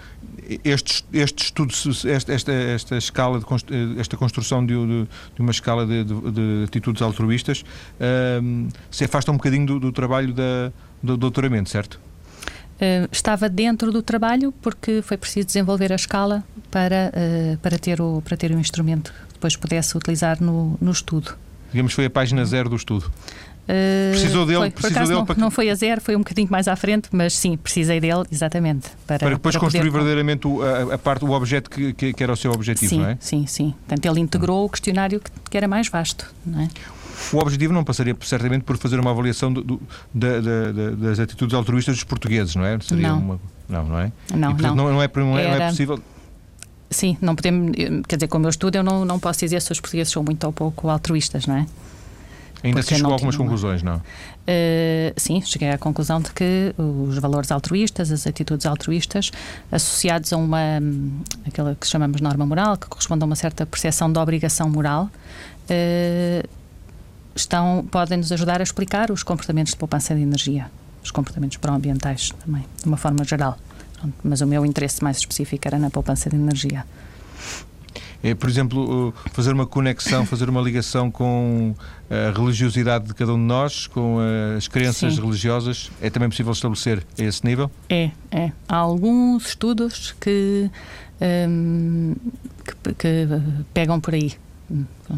este, 0.63 1.05
este 1.13 1.45
estudo, 1.45 1.73
esta, 2.05 2.33
esta, 2.33 2.51
esta 2.51 2.97
escala, 2.97 3.39
de, 3.39 3.45
eh, 3.45 3.99
esta 3.99 4.17
construção 4.17 4.65
de, 4.65 4.73
de, 4.73 5.07
de 5.35 5.41
uma 5.41 5.51
escala 5.51 5.85
de, 5.85 6.03
de, 6.03 6.63
atitudes 6.65 7.01
altruístas 7.01 7.61
uh, 7.61 8.67
se 8.91 9.05
afasta 9.05 9.31
um 9.31 9.35
bocadinho 9.35 9.65
do, 9.65 9.79
do 9.79 9.91
trabalho 9.91 10.33
da, 10.33 10.71
do 11.01 11.17
doutoramento, 11.17 11.69
certo? 11.69 11.99
Uh, 12.75 13.07
estava 13.11 13.47
dentro 13.47 13.91
do 13.91 14.01
trabalho 14.01 14.51
porque 14.61 15.01
foi 15.01 15.17
preciso 15.17 15.47
desenvolver 15.47 15.91
a 15.91 15.95
escala 15.95 16.43
para, 16.69 17.11
uh, 17.13 17.57
para, 17.59 17.77
ter, 17.77 18.01
o, 18.01 18.21
para 18.21 18.35
ter 18.35 18.51
o 18.51 18.59
instrumento 18.59 19.13
que 19.27 19.33
depois 19.33 19.55
pudesse 19.55 19.95
utilizar 19.97 20.41
no, 20.41 20.77
no 20.81 20.91
estudo. 20.91 21.35
Digamos, 21.71 21.93
foi 21.93 22.05
a 22.05 22.09
página 22.09 22.45
zero 22.45 22.69
do 22.69 22.75
estudo. 22.75 23.11
Uh, 23.63 24.11
precisou 24.11 24.45
dele, 24.45 24.59
foi, 24.59 24.71
precisou 24.71 25.03
dele 25.03 25.13
não, 25.13 25.25
para... 25.25 25.35
não 25.39 25.51
foi 25.51 25.69
a 25.69 25.75
zero, 25.75 26.01
foi 26.01 26.15
um 26.15 26.19
bocadinho 26.19 26.49
mais 26.51 26.67
à 26.67 26.75
frente, 26.75 27.07
mas 27.11 27.33
sim, 27.33 27.55
precisei 27.55 27.99
dele, 27.99 28.23
exatamente. 28.29 28.89
Para, 29.07 29.19
para 29.19 29.29
depois 29.29 29.55
para 29.55 29.61
construir 29.61 29.89
poder... 29.89 29.91
verdadeiramente 29.91 30.47
o, 30.47 30.61
a, 30.61 30.95
a, 30.95 30.97
parte, 30.97 31.23
o 31.23 31.31
objeto 31.31 31.69
que, 31.69 31.93
que, 31.93 32.13
que, 32.13 32.23
era 32.23 32.33
o 32.33 32.35
seu 32.35 32.51
objetivo, 32.51 32.89
sim, 32.89 32.99
não 32.99 33.07
é? 33.07 33.17
Sim, 33.21 33.47
sim. 33.47 33.73
Portanto, 33.87 34.05
ele 34.05 34.19
integrou 34.19 34.65
o 34.65 34.69
questionário 34.69 35.19
que, 35.21 35.31
que 35.49 35.57
era 35.57 35.67
mais 35.67 35.87
vasto, 35.87 36.33
não 36.45 36.61
é? 36.61 36.69
O 37.31 37.37
objetivo 37.37 37.71
não 37.71 37.83
passaria 37.83 38.15
certamente 38.21 38.63
por 38.63 38.75
fazer 38.77 38.99
uma 38.99 39.11
avaliação 39.11 39.53
do, 39.53 39.63
do, 39.63 39.81
da, 40.13 40.41
da, 40.41 40.89
das 40.91 41.19
atitudes 41.19 41.53
altruístas 41.53 41.95
dos 41.95 42.03
portugueses, 42.03 42.55
não 42.55 42.65
é? 42.65 42.77
Seria 42.81 43.09
não. 43.09 43.19
Uma, 43.19 43.39
não, 43.69 43.85
não 43.85 43.99
é? 43.99 44.11
Não, 44.33 44.51
e, 44.51 44.53
portanto, 44.55 44.75
não. 44.75 44.91
Não, 44.91 45.01
é, 45.01 45.09
não, 45.15 45.37
é, 45.37 45.45
Era... 45.45 45.63
é 45.63 45.67
possível. 45.69 45.99
Sim, 46.89 47.17
não 47.21 47.35
podemos, 47.35 47.71
quer 48.07 48.17
dizer, 48.17 48.27
como 48.27 48.45
eu 48.45 48.49
estudo, 48.49 48.75
eu 48.75 48.83
não, 48.83 49.05
não 49.05 49.19
posso 49.19 49.39
dizer 49.39 49.61
se 49.61 49.71
os 49.71 49.79
portugueses 49.79 50.11
são 50.11 50.21
muito 50.21 50.43
ou 50.43 50.51
pouco 50.51 50.89
altruístas, 50.89 51.47
não 51.47 51.55
é? 51.55 51.65
Ainda 52.63 52.81
se 52.81 52.95
chegou 52.95 53.11
a 53.11 53.15
algumas 53.15 53.35
conclusões, 53.35 53.83
não? 53.83 53.97
Uh, 53.97 55.13
sim, 55.17 55.41
cheguei 55.41 55.69
à 55.69 55.77
conclusão 55.77 56.21
de 56.21 56.31
que 56.31 56.73
os 56.77 57.17
valores 57.17 57.51
altruístas, 57.51 58.11
as 58.11 58.25
atitudes 58.25 58.65
altruístas, 58.65 59.31
associados 59.71 60.31
a 60.31 60.37
uma 60.37 60.79
aquela 61.45 61.75
que 61.75 61.85
chamamos 61.85 62.21
norma 62.21 62.45
moral, 62.45 62.77
que 62.77 62.87
corresponde 62.87 63.23
a 63.23 63.25
uma 63.25 63.35
certa 63.35 63.65
percepção 63.65 64.11
de 64.11 64.17
obrigação 64.17 64.69
moral, 64.69 65.09
uh, 65.69 66.49
estão 67.35 67.85
podem 67.91 68.17
nos 68.17 68.31
ajudar 68.31 68.61
a 68.61 68.63
explicar 68.63 69.11
os 69.11 69.23
comportamentos 69.23 69.73
de 69.73 69.77
poupança 69.77 70.15
de 70.15 70.21
energia, 70.21 70.71
os 71.03 71.11
comportamentos 71.11 71.57
pró-ambientais 71.57 72.31
também, 72.45 72.65
de 72.81 72.87
uma 72.87 72.97
forma 72.97 73.25
geral. 73.25 73.57
Mas 74.23 74.41
o 74.41 74.47
meu 74.47 74.65
interesse 74.65 75.03
mais 75.03 75.17
específico 75.17 75.67
era 75.67 75.77
na 75.79 75.89
poupança 75.89 76.29
de 76.29 76.35
energia. 76.35 76.85
É, 78.23 78.33
por 78.33 78.47
exemplo, 78.47 79.13
fazer 79.33 79.51
uma 79.51 79.67
conexão, 79.67 80.25
fazer 80.25 80.49
uma 80.49 80.61
ligação 80.61 81.11
com 81.11 81.75
a 82.09 82.31
religiosidade 82.33 83.05
de 83.05 83.13
cada 83.13 83.33
um 83.33 83.37
de 83.37 83.43
nós, 83.43 83.85
com 83.85 84.17
as 84.55 84.65
crenças 84.69 85.15
Sim. 85.15 85.21
religiosas, 85.21 85.91
é 86.01 86.09
também 86.09 86.29
possível 86.29 86.53
estabelecer 86.53 87.05
a 87.19 87.21
esse 87.21 87.45
nível? 87.45 87.69
É, 87.89 88.11
é. 88.31 88.51
Há 88.69 88.77
alguns 88.77 89.47
estudos 89.47 90.15
que, 90.21 90.71
hum, 91.49 92.15
que, 92.63 92.93
que, 92.93 93.27
pegam 93.73 93.99
por 93.99 94.13
aí. 94.13 94.31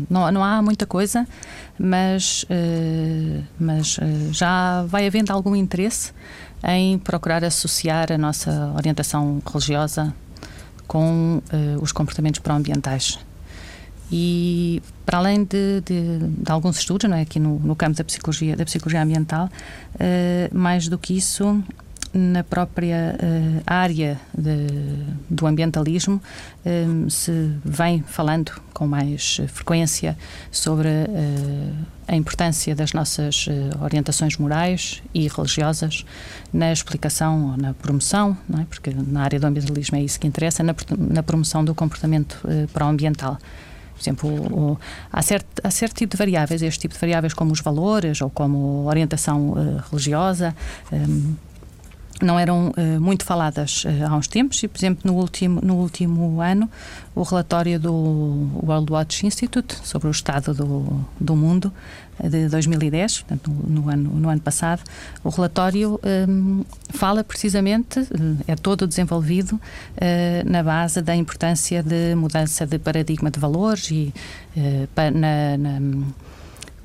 Não, 0.09 0.31
não 0.31 0.43
há 0.43 0.61
muita 0.63 0.87
coisa, 0.87 1.27
mas, 1.77 2.43
uh, 2.43 3.43
mas 3.59 3.99
uh, 3.99 4.33
já 4.33 4.83
vai 4.83 5.05
havendo 5.05 5.31
algum 5.31 5.55
interesse 5.55 6.11
em 6.67 6.97
procurar 6.97 7.43
associar 7.43 8.11
a 8.11 8.17
nossa 8.17 8.73
orientação 8.75 9.41
religiosa 9.45 10.13
com 10.87 11.37
uh, 11.37 11.81
os 11.81 11.91
comportamentos 11.91 12.39
pró-ambientais. 12.39 13.19
E 14.11 14.81
para 15.05 15.17
além 15.17 15.43
de, 15.43 15.81
de, 15.81 16.19
de, 16.19 16.51
alguns 16.51 16.77
estudos, 16.77 17.09
não 17.09 17.17
é, 17.17 17.21
aqui 17.21 17.39
no, 17.39 17.59
no 17.59 17.75
campo 17.75 17.97
da 17.97 18.03
psicologia, 18.03 18.55
da 18.55 18.63
psicologia 18.63 19.01
ambiental, 19.01 19.49
uh, 19.95 20.57
mais 20.57 20.87
do 20.87 20.97
que 20.97 21.17
isso, 21.17 21.63
na 22.15 22.43
própria 22.45 23.17
uh, 23.17 23.63
área 23.67 24.17
de, 24.33 24.67
do 25.29 25.45
ambientalismo 25.45 26.21
um, 26.65 27.09
se 27.09 27.51
vem 27.63 28.01
falando 28.07 28.53
com 28.73 28.87
mais 28.87 29.41
frequência 29.49 30.17
sobre 30.49 30.87
uh, 30.87 31.73
a 32.07 32.15
importância 32.15 32.73
das 32.73 32.93
nossas 32.93 33.47
uh, 33.47 33.83
orientações 33.83 34.37
morais 34.37 35.03
e 35.13 35.27
religiosas 35.27 36.05
na 36.53 36.71
explicação 36.71 37.51
ou 37.51 37.57
na 37.57 37.73
promoção, 37.73 38.37
não 38.47 38.61
é? 38.61 38.65
porque 38.65 38.91
na 38.91 39.23
área 39.23 39.39
do 39.39 39.45
ambientalismo 39.45 39.97
é 39.97 40.01
isso 40.01 40.17
que 40.17 40.25
interessa, 40.25 40.63
na, 40.63 40.73
na 40.97 41.21
promoção 41.21 41.65
do 41.65 41.75
comportamento 41.75 42.41
pró-ambiental. 42.71 43.37
Por 43.93 44.01
exemplo, 44.01 44.29
o, 44.29 44.71
o, 44.71 44.79
há, 45.11 45.21
certo, 45.21 45.47
há 45.63 45.71
certo 45.71 45.95
tipo 45.95 46.11
de 46.11 46.17
variáveis, 46.17 46.61
este 46.61 46.79
tipo 46.79 46.93
de 46.93 46.99
variáveis 46.99 47.33
como 47.33 47.51
os 47.51 47.61
valores 47.61 48.21
ou 48.21 48.29
como 48.29 48.85
orientação 48.85 49.51
uh, 49.51 49.83
religiosa. 49.89 50.55
Um, 50.91 51.35
não 52.21 52.39
eram 52.39 52.69
uh, 52.69 53.01
muito 53.01 53.25
faladas 53.25 53.83
uh, 53.83 54.07
há 54.09 54.15
uns 54.15 54.27
tempos. 54.27 54.61
E, 54.63 54.67
por 54.67 54.77
exemplo, 54.77 55.01
no 55.03 55.17
último, 55.17 55.59
no 55.61 55.75
último 55.75 56.41
ano, 56.41 56.69
o 57.13 57.23
relatório 57.23 57.79
do 57.79 57.93
World 58.63 58.91
Watch 58.91 59.25
Institute 59.25 59.75
sobre 59.83 60.07
o 60.07 60.11
estado 60.11 60.53
do, 60.53 61.05
do 61.19 61.35
mundo 61.35 61.71
de 62.23 62.47
2010, 62.47 63.23
portanto, 63.23 63.51
no, 63.51 63.81
no, 63.81 63.89
ano, 63.89 64.09
no 64.11 64.29
ano 64.29 64.39
passado, 64.39 64.81
o 65.23 65.29
relatório 65.29 65.99
um, 66.29 66.63
fala 66.91 67.25
precisamente, 67.25 68.07
é 68.47 68.55
todo 68.55 68.87
desenvolvido 68.87 69.53
uh, 69.55 70.49
na 70.49 70.63
base 70.63 71.01
da 71.01 71.13
importância 71.15 71.83
de 71.83 72.15
mudança 72.15 72.65
de 72.65 72.79
paradigma 72.79 73.29
de 73.29 73.39
valores 73.39 73.91
e 73.91 74.13
na, 75.13 75.57
na, 75.57 75.79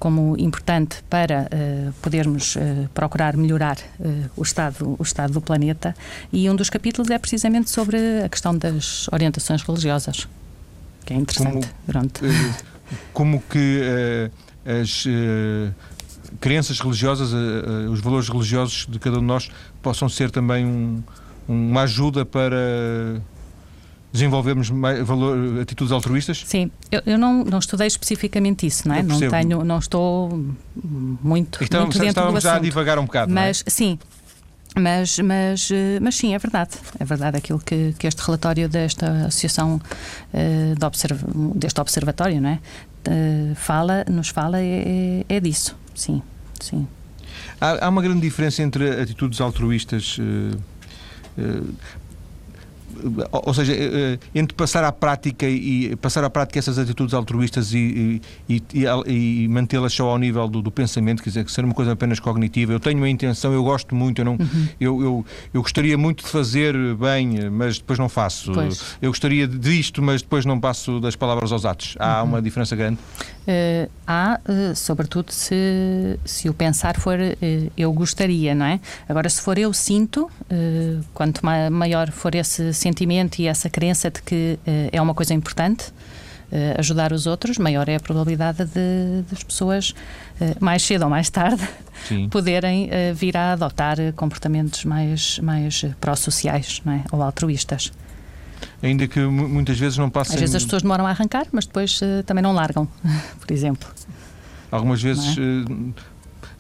como 0.00 0.36
importante 0.36 0.96
para 1.08 1.46
uh, 1.46 1.92
podermos 2.02 2.56
procurar 2.92 3.36
melhorar 3.36 3.76
o, 4.36 4.42
estado, 4.42 4.96
o 4.98 5.02
estado 5.02 5.34
do 5.34 5.40
planeta. 5.40 5.94
E 6.32 6.50
um 6.50 6.56
dos 6.56 6.68
capítulos 6.68 7.10
é 7.10 7.18
precisamente 7.18 7.70
sobre 7.70 7.98
a 8.24 8.28
questão 8.28 8.56
das 8.56 9.06
orientações 9.12 9.62
religiosas, 9.62 10.26
que 11.04 11.14
é 11.14 11.16
interessante. 11.16 11.68
Como, 13.12 13.38
como 13.38 13.42
que 13.48 13.82
as 14.64 15.04
uh, 15.06 15.74
crenças 16.40 16.80
religiosas, 16.80 17.32
uh, 17.32 17.36
uh, 17.36 17.90
os 17.90 18.00
valores 18.00 18.28
religiosos 18.28 18.86
de 18.88 18.98
cada 18.98 19.16
um 19.16 19.20
de 19.20 19.26
nós 19.26 19.50
possam 19.82 20.08
ser 20.08 20.30
também 20.30 20.64
um, 20.64 21.02
uma 21.48 21.82
ajuda 21.82 22.24
para 22.24 23.20
desenvolvermos 24.12 24.70
mais, 24.70 25.06
valor, 25.06 25.60
atitudes 25.60 25.92
altruístas? 25.92 26.42
Sim, 26.46 26.70
eu, 26.90 27.02
eu, 27.06 27.18
não, 27.18 27.44
não 27.44 27.58
estudei 27.58 27.86
especificamente 27.86 28.66
isso, 28.66 28.88
não 28.88 28.94
é? 28.94 29.02
Não 29.02 29.18
tenho, 29.18 29.64
não 29.64 29.78
estou 29.78 30.28
muito, 30.74 31.62
então, 31.62 31.82
muito 31.82 31.94
dentro 31.94 32.08
estávamos 32.08 32.42
do 32.42 32.48
assunto. 32.48 32.52
já 32.52 32.56
a 32.56 32.60
divagar 32.60 32.98
um 32.98 33.04
bocado, 33.04 33.32
mas 33.32 33.62
é? 33.66 33.70
sim. 33.70 33.98
Mas, 34.78 35.18
mas, 35.18 35.68
mas 36.00 36.14
sim, 36.14 36.32
é 36.32 36.38
verdade. 36.38 36.70
É 37.00 37.04
verdade 37.04 37.36
aquilo 37.36 37.58
que, 37.58 37.92
que 37.98 38.06
este 38.06 38.22
relatório 38.22 38.68
desta 38.68 39.26
associação, 39.26 39.80
de 40.32 40.86
observ, 40.86 41.20
deste 41.56 41.80
observatório, 41.80 42.40
não 42.40 42.50
é? 42.50 42.60
uh, 43.08 43.54
fala, 43.54 44.04
nos 44.08 44.28
fala 44.28 44.60
é, 44.60 45.24
é, 45.28 45.36
é, 45.36 45.40
disso, 45.40 45.76
sim, 45.94 46.22
sim. 46.60 46.86
Há, 47.60 47.86
há, 47.86 47.88
uma 47.88 48.02
grande 48.02 48.20
diferença 48.20 48.62
entre 48.62 49.00
atitudes 49.00 49.40
altruístas. 49.40 50.18
Uh, 50.18 50.56
uh, 51.38 51.74
ou 53.30 53.54
seja, 53.54 53.72
eh, 53.72 53.90
eh, 53.92 54.18
entre 54.34 54.54
passar 54.54 54.84
à 54.84 54.92
prática 54.92 55.48
e 55.48 55.94
passar 55.96 56.24
à 56.24 56.30
prática 56.30 56.58
essas 56.58 56.78
atitudes 56.78 57.14
altruístas 57.14 57.72
e, 57.72 58.20
e, 58.48 58.62
e, 58.74 59.44
e 59.44 59.48
mantê-las 59.48 59.92
só 59.92 60.08
ao 60.08 60.18
nível 60.18 60.48
do, 60.48 60.62
do, 60.62 60.70
pensamento, 60.70 61.22
quer 61.22 61.30
dizer, 61.30 61.44
que 61.44 61.52
ser 61.52 61.64
uma 61.64 61.74
coisa 61.74 61.92
apenas 61.92 62.20
cognitiva. 62.20 62.72
Eu 62.72 62.80
tenho 62.80 62.98
uma 62.98 63.08
intenção, 63.08 63.52
eu 63.52 63.62
gosto 63.62 63.94
muito, 63.94 64.20
eu, 64.20 64.24
não, 64.24 64.32
uhum. 64.32 64.68
eu, 64.80 65.02
eu, 65.02 65.26
eu, 65.54 65.62
gostaria 65.62 65.96
muito 65.96 66.24
de 66.24 66.30
fazer 66.30 66.74
bem, 66.96 67.50
mas 67.50 67.78
depois 67.78 67.98
não 67.98 68.08
faço. 68.08 68.52
Pois. 68.52 68.96
Eu 69.00 69.10
gostaria 69.10 69.46
disto, 69.46 70.02
mas 70.02 70.22
depois 70.22 70.44
não 70.44 70.60
passo 70.60 71.00
das 71.00 71.16
palavras 71.16 71.52
aos 71.52 71.64
atos. 71.64 71.96
Há 71.98 72.22
uhum. 72.22 72.28
uma 72.28 72.42
diferença 72.42 72.74
grande? 72.76 72.98
Uh, 73.40 73.90
há, 74.06 74.38
uh, 74.44 74.76
sobretudo 74.76 75.32
se, 75.32 76.18
se 76.24 76.48
o 76.48 76.54
pensar 76.54 76.96
for 77.00 77.18
uh, 77.18 77.72
eu 77.76 77.92
gostaria, 77.92 78.54
não 78.54 78.66
é? 78.66 78.80
Agora, 79.08 79.28
se 79.28 79.40
for 79.40 79.58
eu 79.58 79.72
sinto, 79.72 80.30
quanto 81.14 81.40
maior 81.44 82.10
for 82.10 82.34
esse 82.34 82.72
sentimento 82.74 82.89
e 83.38 83.46
essa 83.46 83.68
crença 83.68 84.10
de 84.10 84.22
que 84.22 84.58
é 84.92 85.00
uma 85.00 85.14
coisa 85.14 85.34
importante, 85.34 85.92
ajudar 86.78 87.12
os 87.12 87.26
outros, 87.26 87.58
maior 87.58 87.88
é 87.88 87.96
a 87.96 88.00
probabilidade 88.00 88.64
de, 88.64 89.22
das 89.30 89.42
pessoas, 89.42 89.94
mais 90.58 90.82
cedo 90.82 91.02
ou 91.04 91.10
mais 91.10 91.30
tarde, 91.30 91.62
Sim. 92.08 92.28
poderem 92.32 92.90
vir 93.14 93.36
a 93.36 93.52
adotar 93.52 93.96
comportamentos 94.16 94.84
mais, 94.84 95.38
mais 95.38 95.84
pró-sociais 96.00 96.82
é? 96.86 97.04
ou 97.12 97.22
altruístas 97.22 97.92
ainda 98.82 99.06
que 99.06 99.20
muitas 99.20 99.78
vezes 99.78 99.98
não 99.98 100.10
passem. 100.10 100.34
Às 100.34 100.40
vezes 100.40 100.56
as 100.56 100.64
pessoas 100.64 100.82
demoram 100.82 101.06
a 101.06 101.10
arrancar, 101.10 101.46
mas 101.52 101.66
depois 101.66 102.00
uh, 102.00 102.22
também 102.24 102.42
não 102.42 102.52
largam, 102.52 102.88
por 103.40 103.52
exemplo. 103.52 103.88
Algumas 104.70 105.02
vezes. 105.02 105.36
É? 105.36 105.40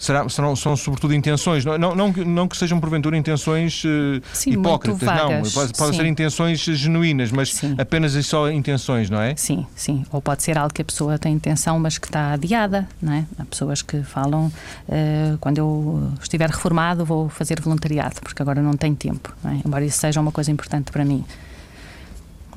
Será, 0.00 0.26
serão, 0.30 0.56
são 0.56 0.74
sobretudo 0.74 1.12
intenções, 1.12 1.62
não, 1.62 1.76
não, 1.76 1.94
não, 1.94 2.08
não 2.10 2.48
que 2.48 2.56
sejam 2.56 2.80
porventura 2.80 3.18
intenções 3.18 3.84
uh, 3.84 4.22
sim, 4.32 4.52
hipócritas, 4.52 5.02
não, 5.02 5.42
podem 5.76 5.94
ser 5.94 6.06
intenções 6.06 6.58
genuínas, 6.58 7.30
mas 7.30 7.52
sim. 7.52 7.74
apenas 7.76 8.14
e 8.14 8.22
só 8.22 8.50
intenções, 8.50 9.10
não 9.10 9.20
é? 9.20 9.36
Sim, 9.36 9.66
sim, 9.76 10.02
ou 10.10 10.22
pode 10.22 10.42
ser 10.42 10.56
algo 10.56 10.72
que 10.72 10.80
a 10.80 10.84
pessoa 10.86 11.18
tem 11.18 11.34
intenção, 11.34 11.78
mas 11.78 11.98
que 11.98 12.06
está 12.06 12.32
adiada, 12.32 12.88
não 13.00 13.12
é? 13.12 13.26
Há 13.38 13.44
pessoas 13.44 13.82
que 13.82 14.02
falam, 14.02 14.46
uh, 14.46 15.36
quando 15.38 15.58
eu 15.58 16.10
estiver 16.22 16.48
reformado 16.48 17.04
vou 17.04 17.28
fazer 17.28 17.60
voluntariado, 17.60 18.22
porque 18.22 18.40
agora 18.40 18.62
não 18.62 18.72
tenho 18.72 18.96
tempo, 18.96 19.36
não 19.44 19.50
é? 19.50 19.60
embora 19.62 19.84
isso 19.84 19.98
seja 19.98 20.18
uma 20.18 20.32
coisa 20.32 20.50
importante 20.50 20.90
para 20.90 21.04
mim. 21.04 21.22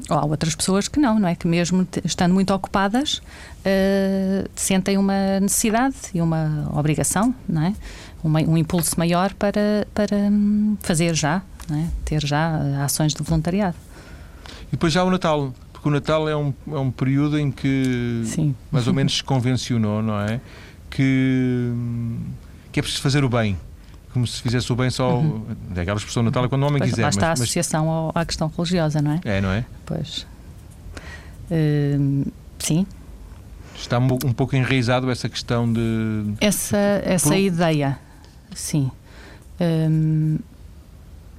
Ou 0.09 0.17
há 0.17 0.25
outras 0.25 0.55
pessoas 0.55 0.87
que 0.87 0.99
não, 0.99 1.19
não 1.19 1.27
é? 1.27 1.35
Que 1.35 1.47
mesmo 1.47 1.87
estando 2.03 2.33
muito 2.33 2.53
ocupadas 2.53 3.17
uh, 3.17 4.49
sentem 4.55 4.97
uma 4.97 5.39
necessidade 5.39 5.95
e 6.13 6.21
uma 6.21 6.69
obrigação, 6.73 7.33
não 7.47 7.63
é? 7.63 7.73
Uma, 8.23 8.39
um 8.41 8.57
impulso 8.57 8.97
maior 8.97 9.33
para, 9.33 9.87
para 9.93 10.15
hum, 10.15 10.77
fazer 10.81 11.13
já, 11.13 11.41
é? 11.71 11.87
ter 12.05 12.25
já 12.25 12.57
uh, 12.57 12.81
ações 12.83 13.13
de 13.13 13.21
voluntariado. 13.21 13.75
E 14.67 14.71
depois 14.71 14.91
já 14.91 15.03
o 15.03 15.09
Natal, 15.09 15.53
porque 15.71 15.87
o 15.87 15.91
Natal 15.91 16.27
é 16.27 16.35
um, 16.35 16.53
é 16.67 16.77
um 16.77 16.91
período 16.91 17.37
em 17.37 17.51
que 17.51 18.23
Sim. 18.25 18.55
mais 18.71 18.87
ou 18.87 18.93
menos 18.93 19.17
se 19.17 19.23
convencionou, 19.23 20.01
não 20.01 20.19
é? 20.19 20.39
Que, 20.89 21.69
hum, 21.71 22.19
que 22.71 22.79
é 22.79 22.83
preciso 22.83 23.01
fazer 23.01 23.23
o 23.23 23.29
bem 23.29 23.57
como 24.13 24.27
se 24.27 24.41
fizesse 24.41 24.71
o 24.71 24.75
bem 24.75 24.89
só. 24.89 25.17
Uhum. 25.17 25.45
Aquela 25.71 25.97
expressão 25.97 26.23
natal 26.23 26.45
é 26.45 26.47
quando 26.47 26.63
o 26.63 26.67
homem 26.67 26.79
pois, 26.79 26.91
quiser. 26.91 27.01
Lá 27.01 27.09
está 27.09 27.29
mas, 27.29 27.41
a 27.41 27.43
associação 27.43 28.11
mas... 28.13 28.21
à 28.21 28.25
questão 28.25 28.51
religiosa, 28.55 29.01
não 29.01 29.11
é? 29.11 29.21
É, 29.25 29.41
não 29.41 29.51
é? 29.51 29.65
Pois. 29.85 30.27
Uh, 31.51 32.31
sim. 32.59 32.85
Está 33.75 33.97
um, 33.97 34.13
um 34.25 34.33
pouco 34.33 34.55
enraizado 34.55 35.09
essa 35.09 35.27
questão 35.27 35.71
de. 35.71 36.35
Essa, 36.39 36.77
essa 37.03 37.29
Por... 37.29 37.37
ideia, 37.37 37.97
sim. 38.55 38.91
Um, 39.59 40.37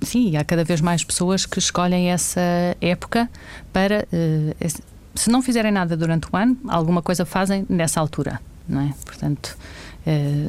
sim, 0.03 0.37
há 0.37 0.45
cada 0.45 0.65
vez 0.65 0.81
mais 0.81 1.05
pessoas 1.05 1.47
que 1.47 1.59
escolhem 1.59 2.11
essa 2.11 2.41
época 2.81 3.31
para. 3.73 4.07
Uh, 4.13 4.95
se 5.15 5.31
não 5.31 5.41
fizerem 5.41 5.71
nada 5.71 5.97
durante 5.97 6.27
o 6.31 6.37
ano, 6.37 6.57
alguma 6.67 7.01
coisa 7.01 7.25
fazem 7.25 7.65
nessa 7.69 8.01
altura, 8.01 8.41
não 8.69 8.81
é? 8.81 8.93
Portanto 9.05 9.57
eh, 9.57 9.84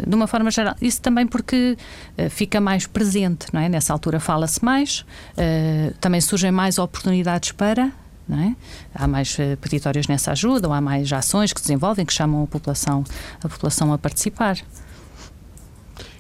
de 0.06 0.16
uma 0.16 0.28
forma 0.28 0.52
geral. 0.52 0.76
Isso 0.82 1.02
também 1.02 1.26
porque 1.26 1.78
uh, 2.18 2.30
fica 2.30 2.60
mais 2.60 2.86
presente, 2.88 3.48
não 3.54 3.62
é? 3.62 3.70
Nessa 3.70 3.94
altura 3.94 4.20
fala-se 4.20 4.64
mais, 4.64 5.06
uh, 5.32 5.94
também 6.00 6.22
surgem 6.22 6.52
mais 6.52 6.78
oportunidades 6.78 7.52
para. 7.52 7.92
É? 8.28 8.56
Há 8.96 9.08
mais 9.08 9.38
peditórios 9.62 10.08
nessa 10.08 10.32
ajuda, 10.32 10.68
ou 10.68 10.74
há 10.74 10.82
mais 10.82 11.14
ações 11.14 11.54
que 11.54 11.60
se 11.60 11.68
desenvolvem 11.68 12.04
que 12.04 12.12
chamam 12.12 12.42
a 12.42 12.48
população, 12.48 13.04
a 13.44 13.48
população 13.48 13.94
a 13.94 14.00
participar. 14.00 14.58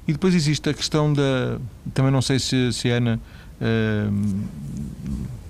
E 0.07 0.13
depois 0.13 0.35
existe 0.35 0.69
a 0.69 0.73
questão 0.75 1.11
da. 1.11 1.57
Também 1.95 2.11
não 2.11 2.21
sei 2.21 2.37
se, 2.37 2.71
se 2.71 2.91
a 2.91 2.97
Ana 2.97 3.19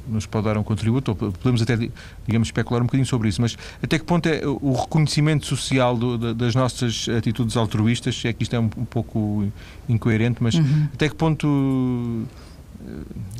nos 0.08 0.26
pode 0.26 0.46
dar 0.46 0.58
um 0.58 0.64
contributo, 0.64 1.12
ou 1.12 1.32
podemos 1.32 1.62
até, 1.62 1.78
digamos, 2.26 2.48
especular 2.48 2.82
um 2.82 2.86
bocadinho 2.86 3.08
sobre 3.08 3.30
isso, 3.30 3.42
mas 3.42 3.58
até 3.82 3.98
que 4.00 4.06
ponto 4.06 4.28
é 4.28 4.42
o 4.46 4.74
reconhecimento 4.74 5.46
social 5.46 5.98
do, 5.98 6.34
das 6.34 6.56
nossas 6.56 7.08
atitudes 7.10 7.58
altruístas, 7.58 8.22
é 8.26 8.34
que 8.34 8.44
isto 8.44 8.56
é 8.56 8.60
um, 8.60 8.70
um 8.78 8.86
pouco 8.86 9.48
incoerente, 9.88 10.42
mas 10.42 10.56
uhum. 10.56 10.88
até 10.94 11.10
que 11.10 11.16
ponto 11.16 12.26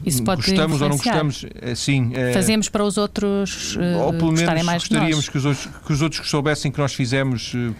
isso 0.06 0.24
pode 0.24 0.42
gostamos 0.42 0.82
ou 0.82 0.90
não 0.90 0.98
gostamos, 0.98 1.46
é, 1.62 1.76
sim. 1.76 2.12
É, 2.14 2.34
Fazemos 2.34 2.70
para 2.70 2.84
os 2.84 2.98
outros 2.98 3.76
uh, 3.76 4.00
ou 4.04 4.14
pelo 4.14 4.32
menos 4.32 4.64
mais 4.64 4.84
gostaríamos 4.84 5.30
que 5.30 5.38
os, 5.38 5.46
outros, 5.46 5.70
que 5.86 5.94
os 5.94 6.02
outros 6.02 6.30
soubessem 6.30 6.72
que 6.72 6.80
nós 6.80 6.94
fizemos. 6.94 7.54
Uh... 7.54 7.76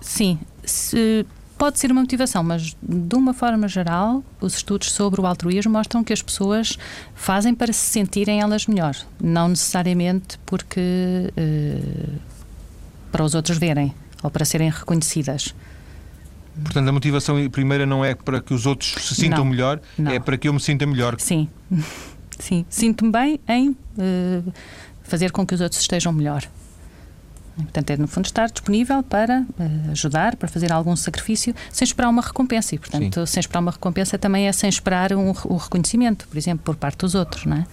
Sim, 0.00 0.38
se, 0.64 1.26
pode 1.62 1.78
ser 1.78 1.92
uma 1.92 2.00
motivação, 2.00 2.42
mas 2.42 2.76
de 2.82 3.14
uma 3.14 3.32
forma 3.32 3.68
geral, 3.68 4.24
os 4.40 4.56
estudos 4.56 4.90
sobre 4.90 5.20
o 5.20 5.26
altruísmo 5.26 5.70
mostram 5.70 6.02
que 6.02 6.12
as 6.12 6.20
pessoas 6.20 6.76
fazem 7.14 7.54
para 7.54 7.72
se 7.72 7.86
sentirem 7.86 8.40
elas 8.40 8.66
melhor, 8.66 8.96
não 9.22 9.46
necessariamente 9.46 10.40
porque 10.44 10.80
uh, 10.80 12.18
para 13.12 13.22
os 13.22 13.36
outros 13.36 13.58
verem 13.58 13.94
ou 14.24 14.28
para 14.28 14.44
serem 14.44 14.70
reconhecidas. 14.70 15.54
Portanto, 16.64 16.88
a 16.88 16.92
motivação 16.92 17.48
primeira 17.48 17.86
não 17.86 18.04
é 18.04 18.12
para 18.16 18.40
que 18.40 18.52
os 18.52 18.66
outros 18.66 18.96
se 18.98 19.14
sintam 19.14 19.44
não, 19.44 19.52
melhor, 19.52 19.80
não. 19.96 20.10
é 20.10 20.18
para 20.18 20.36
que 20.36 20.48
eu 20.48 20.52
me 20.52 20.60
sinta 20.60 20.84
melhor. 20.84 21.14
Sim, 21.20 21.48
sim. 22.40 22.66
Sinto-me 22.68 23.12
bem 23.12 23.40
em 23.48 23.68
uh, 23.68 24.52
fazer 25.04 25.30
com 25.30 25.46
que 25.46 25.54
os 25.54 25.60
outros 25.60 25.80
estejam 25.80 26.12
melhor. 26.12 26.42
Portanto, 27.56 27.90
é 27.90 27.96
no 27.96 28.08
fundo 28.08 28.24
estar 28.24 28.50
disponível 28.50 29.02
para 29.02 29.40
uh, 29.40 29.90
ajudar, 29.90 30.36
para 30.36 30.48
fazer 30.48 30.72
algum 30.72 30.96
sacrifício, 30.96 31.54
sem 31.70 31.84
esperar 31.84 32.08
uma 32.08 32.22
recompensa. 32.22 32.74
E, 32.74 32.78
portanto, 32.78 33.20
Sim. 33.20 33.26
sem 33.26 33.40
esperar 33.40 33.60
uma 33.60 33.70
recompensa 33.70 34.18
também 34.18 34.48
é 34.48 34.52
sem 34.52 34.68
esperar 34.68 35.12
um, 35.12 35.30
o 35.44 35.56
reconhecimento, 35.56 36.26
por 36.28 36.38
exemplo, 36.38 36.64
por 36.64 36.76
parte 36.76 36.98
dos 36.98 37.14
outros, 37.14 37.44
não 37.44 37.58
é? 37.58 37.66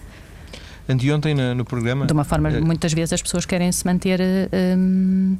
Anteontem 0.88 1.34
no, 1.34 1.54
no 1.54 1.64
programa. 1.64 2.06
De 2.06 2.12
uma 2.12 2.24
forma, 2.24 2.50
uh, 2.50 2.64
muitas 2.64 2.92
vezes 2.92 3.14
as 3.14 3.22
pessoas 3.22 3.46
querem 3.46 3.72
se 3.72 3.86
manter. 3.86 4.20
Um, 4.76 5.38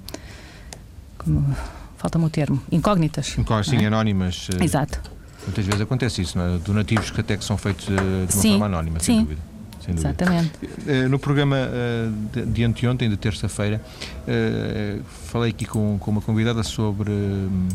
como, 1.19 1.55
falta-me 1.99 2.25
o 2.25 2.31
termo, 2.31 2.63
incógnitas. 2.73 3.37
Incógnitas, 3.37 3.79
sim, 3.79 3.85
é? 3.85 3.89
anónimas. 3.89 4.49
Exato. 4.59 5.01
Muitas 5.45 5.67
vezes 5.67 5.81
acontece 5.81 6.23
isso, 6.23 6.39
não 6.39 6.55
é? 6.55 6.59
Donativos 6.59 7.11
que 7.11 7.21
até 7.21 7.37
que 7.37 7.45
são 7.45 7.59
feitos 7.59 7.87
de 7.87 7.93
uma 7.93 8.27
sim, 8.29 8.51
forma 8.51 8.67
anónima, 8.67 9.01
sim. 9.01 9.05
sem 9.07 9.21
dúvida. 9.21 9.50
Exatamente. 9.89 10.53
Eh, 10.87 11.09
no 11.09 11.19
programa 11.19 11.57
eh, 11.57 12.45
de 12.47 12.65
anteontem, 12.65 13.09
de 13.09 13.17
terça-feira, 13.17 13.81
eh, 14.27 14.99
falei 15.27 15.51
aqui 15.51 15.65
com, 15.65 15.99
com 15.99 16.11
uma 16.11 16.21
convidada 16.21 16.63
sobre 16.63 17.11
hum, 17.11 17.69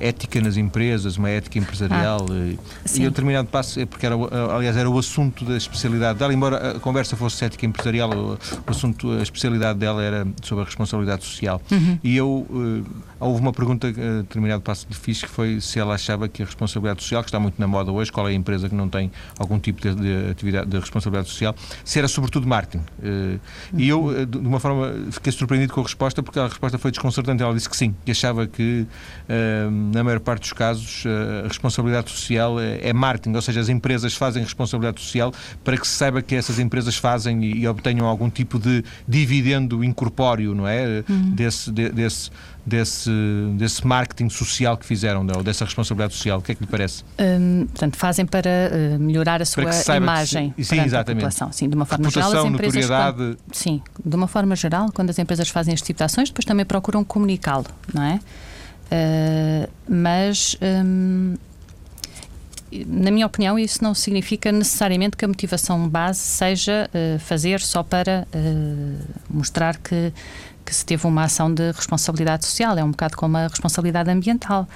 ética 0.00 0.40
nas 0.40 0.56
empresas, 0.56 1.16
uma 1.16 1.30
ética 1.30 1.58
empresarial. 1.58 2.26
Ah, 2.30 2.56
e 2.94 3.02
eu 3.02 3.10
determinado 3.10 3.48
passo, 3.48 3.80
é 3.80 3.86
porque 3.86 4.06
era, 4.06 4.14
aliás, 4.54 4.76
era 4.76 4.88
o 4.88 4.98
assunto 4.98 5.44
da 5.44 5.56
especialidade 5.56 6.18
dela, 6.18 6.32
embora 6.32 6.76
a 6.76 6.80
conversa 6.80 7.16
fosse 7.16 7.44
ética 7.44 7.66
empresarial, 7.66 8.10
o, 8.10 8.32
o 8.34 8.38
assunto, 8.70 9.12
a 9.12 9.22
especialidade 9.22 9.78
dela 9.78 10.02
era 10.02 10.26
sobre 10.42 10.62
a 10.62 10.64
responsabilidade 10.64 11.24
social. 11.24 11.60
Uhum. 11.70 11.98
E 12.02 12.16
eu, 12.16 12.46
houve 13.20 13.40
uma 13.40 13.52
pergunta, 13.52 13.88
a 13.88 14.22
determinado 14.22 14.62
passo 14.62 14.86
lhe 14.88 14.94
fiz, 14.94 15.22
que 15.22 15.28
foi 15.28 15.60
se 15.60 15.78
ela 15.78 15.94
achava 15.94 16.28
que 16.28 16.42
a 16.42 16.46
responsabilidade 16.46 17.02
social, 17.02 17.22
que 17.22 17.28
está 17.28 17.40
muito 17.40 17.60
na 17.60 17.66
moda 17.66 17.90
hoje, 17.92 18.12
qual 18.12 18.28
é 18.28 18.32
a 18.32 18.34
empresa 18.34 18.68
que 18.68 18.74
não 18.74 18.88
tem 18.88 19.10
algum 19.38 19.58
tipo 19.58 19.80
de, 19.80 19.94
de 19.94 20.30
atividade 20.30 20.70
de 20.70 20.78
responsabilidade 20.78 21.28
social, 21.28 21.54
se 21.84 21.98
era 21.98 22.08
sobretudo 22.08 22.46
marketing. 22.46 22.84
E 23.76 23.88
eu, 23.88 24.26
de 24.26 24.38
uma 24.38 24.60
forma, 24.60 24.92
fiquei 25.10 25.32
surpreendido 25.32 25.72
com 25.72 25.80
a 25.80 25.84
resposta, 25.84 26.22
porque 26.22 26.38
a 26.38 26.48
resposta 26.48 26.78
foi 26.78 26.90
desconcertante. 26.90 27.42
Ela 27.42 27.54
disse 27.54 27.68
que 27.68 27.76
sim, 27.76 27.94
que 28.04 28.10
achava 28.10 28.46
que 28.46 28.86
na 29.92 30.04
maior 30.04 30.20
parte 30.20 30.42
dos 30.42 30.52
casos, 30.52 31.04
eh, 31.06 31.44
a 31.44 31.48
responsabilidade 31.48 32.10
social 32.10 32.60
é, 32.60 32.88
é 32.88 32.92
marketing, 32.92 33.34
ou 33.34 33.42
seja, 33.42 33.60
as 33.60 33.68
empresas 33.68 34.14
fazem 34.14 34.42
responsabilidade 34.42 35.00
social 35.00 35.32
para 35.64 35.76
que 35.76 35.86
se 35.86 35.94
saiba 35.94 36.22
que 36.22 36.34
essas 36.34 36.58
empresas 36.58 36.96
fazem 36.96 37.44
e, 37.44 37.60
e 37.60 37.68
obtenham 37.68 38.06
algum 38.06 38.30
tipo 38.30 38.58
de 38.58 38.84
dividendo 39.06 39.82
incorpóreo, 39.82 40.54
não 40.54 40.66
é? 40.66 41.04
Uhum. 41.08 41.30
Desse, 41.30 41.70
de, 41.70 41.88
desse, 41.90 42.30
desse, 42.66 43.10
desse 43.56 43.86
marketing 43.86 44.28
social 44.28 44.76
que 44.76 44.84
fizeram, 44.84 45.24
ou 45.36 45.42
dessa 45.42 45.64
responsabilidade 45.64 46.14
social. 46.14 46.40
O 46.40 46.42
que 46.42 46.52
é 46.52 46.54
que 46.54 46.64
lhe 46.64 46.70
parece? 46.70 47.04
Hum, 47.18 47.66
portanto, 47.66 47.96
fazem 47.96 48.26
para 48.26 48.50
uh, 48.50 48.98
melhorar 48.98 49.40
a 49.40 49.44
sua 49.44 49.62
imagem 49.96 50.52
se, 50.56 50.64
sim, 50.64 50.80
exatamente. 50.80 51.24
a 51.24 51.28
população. 51.28 51.52
Sim, 51.52 51.68
de 51.68 51.76
uma 51.76 51.84
forma 51.84 52.08
Reputação, 52.08 52.30
geral, 52.30 52.46
as 52.46 52.52
empresas. 52.52 52.86
Quando, 52.86 53.38
sim, 53.52 53.82
de 54.04 54.16
uma 54.16 54.26
forma 54.26 54.56
geral, 54.56 54.90
quando 54.92 55.10
as 55.10 55.18
empresas 55.18 55.48
fazem 55.48 55.72
este 55.72 55.86
tipo 55.86 55.98
de 55.98 56.04
ações, 56.04 56.28
depois 56.28 56.44
também 56.44 56.66
procuram 56.66 57.04
comunicá-lo, 57.04 57.66
não 57.94 58.02
é? 58.02 58.20
Uh, 58.86 59.68
mas, 59.88 60.56
um, 60.62 61.36
na 62.86 63.10
minha 63.10 63.26
opinião, 63.26 63.58
isso 63.58 63.82
não 63.82 63.94
significa 63.94 64.52
necessariamente 64.52 65.16
que 65.16 65.24
a 65.24 65.28
motivação 65.28 65.88
base 65.88 66.20
seja 66.20 66.88
uh, 66.92 67.18
fazer 67.18 67.60
só 67.60 67.82
para 67.82 68.26
uh, 68.34 69.04
mostrar 69.28 69.76
que, 69.78 70.12
que 70.64 70.74
se 70.74 70.84
teve 70.84 71.06
uma 71.06 71.24
ação 71.24 71.52
de 71.52 71.70
responsabilidade 71.72 72.44
social. 72.44 72.76
É 72.78 72.84
um 72.84 72.90
bocado 72.90 73.16
como 73.16 73.36
a 73.36 73.48
responsabilidade 73.48 74.10
ambiental. 74.10 74.68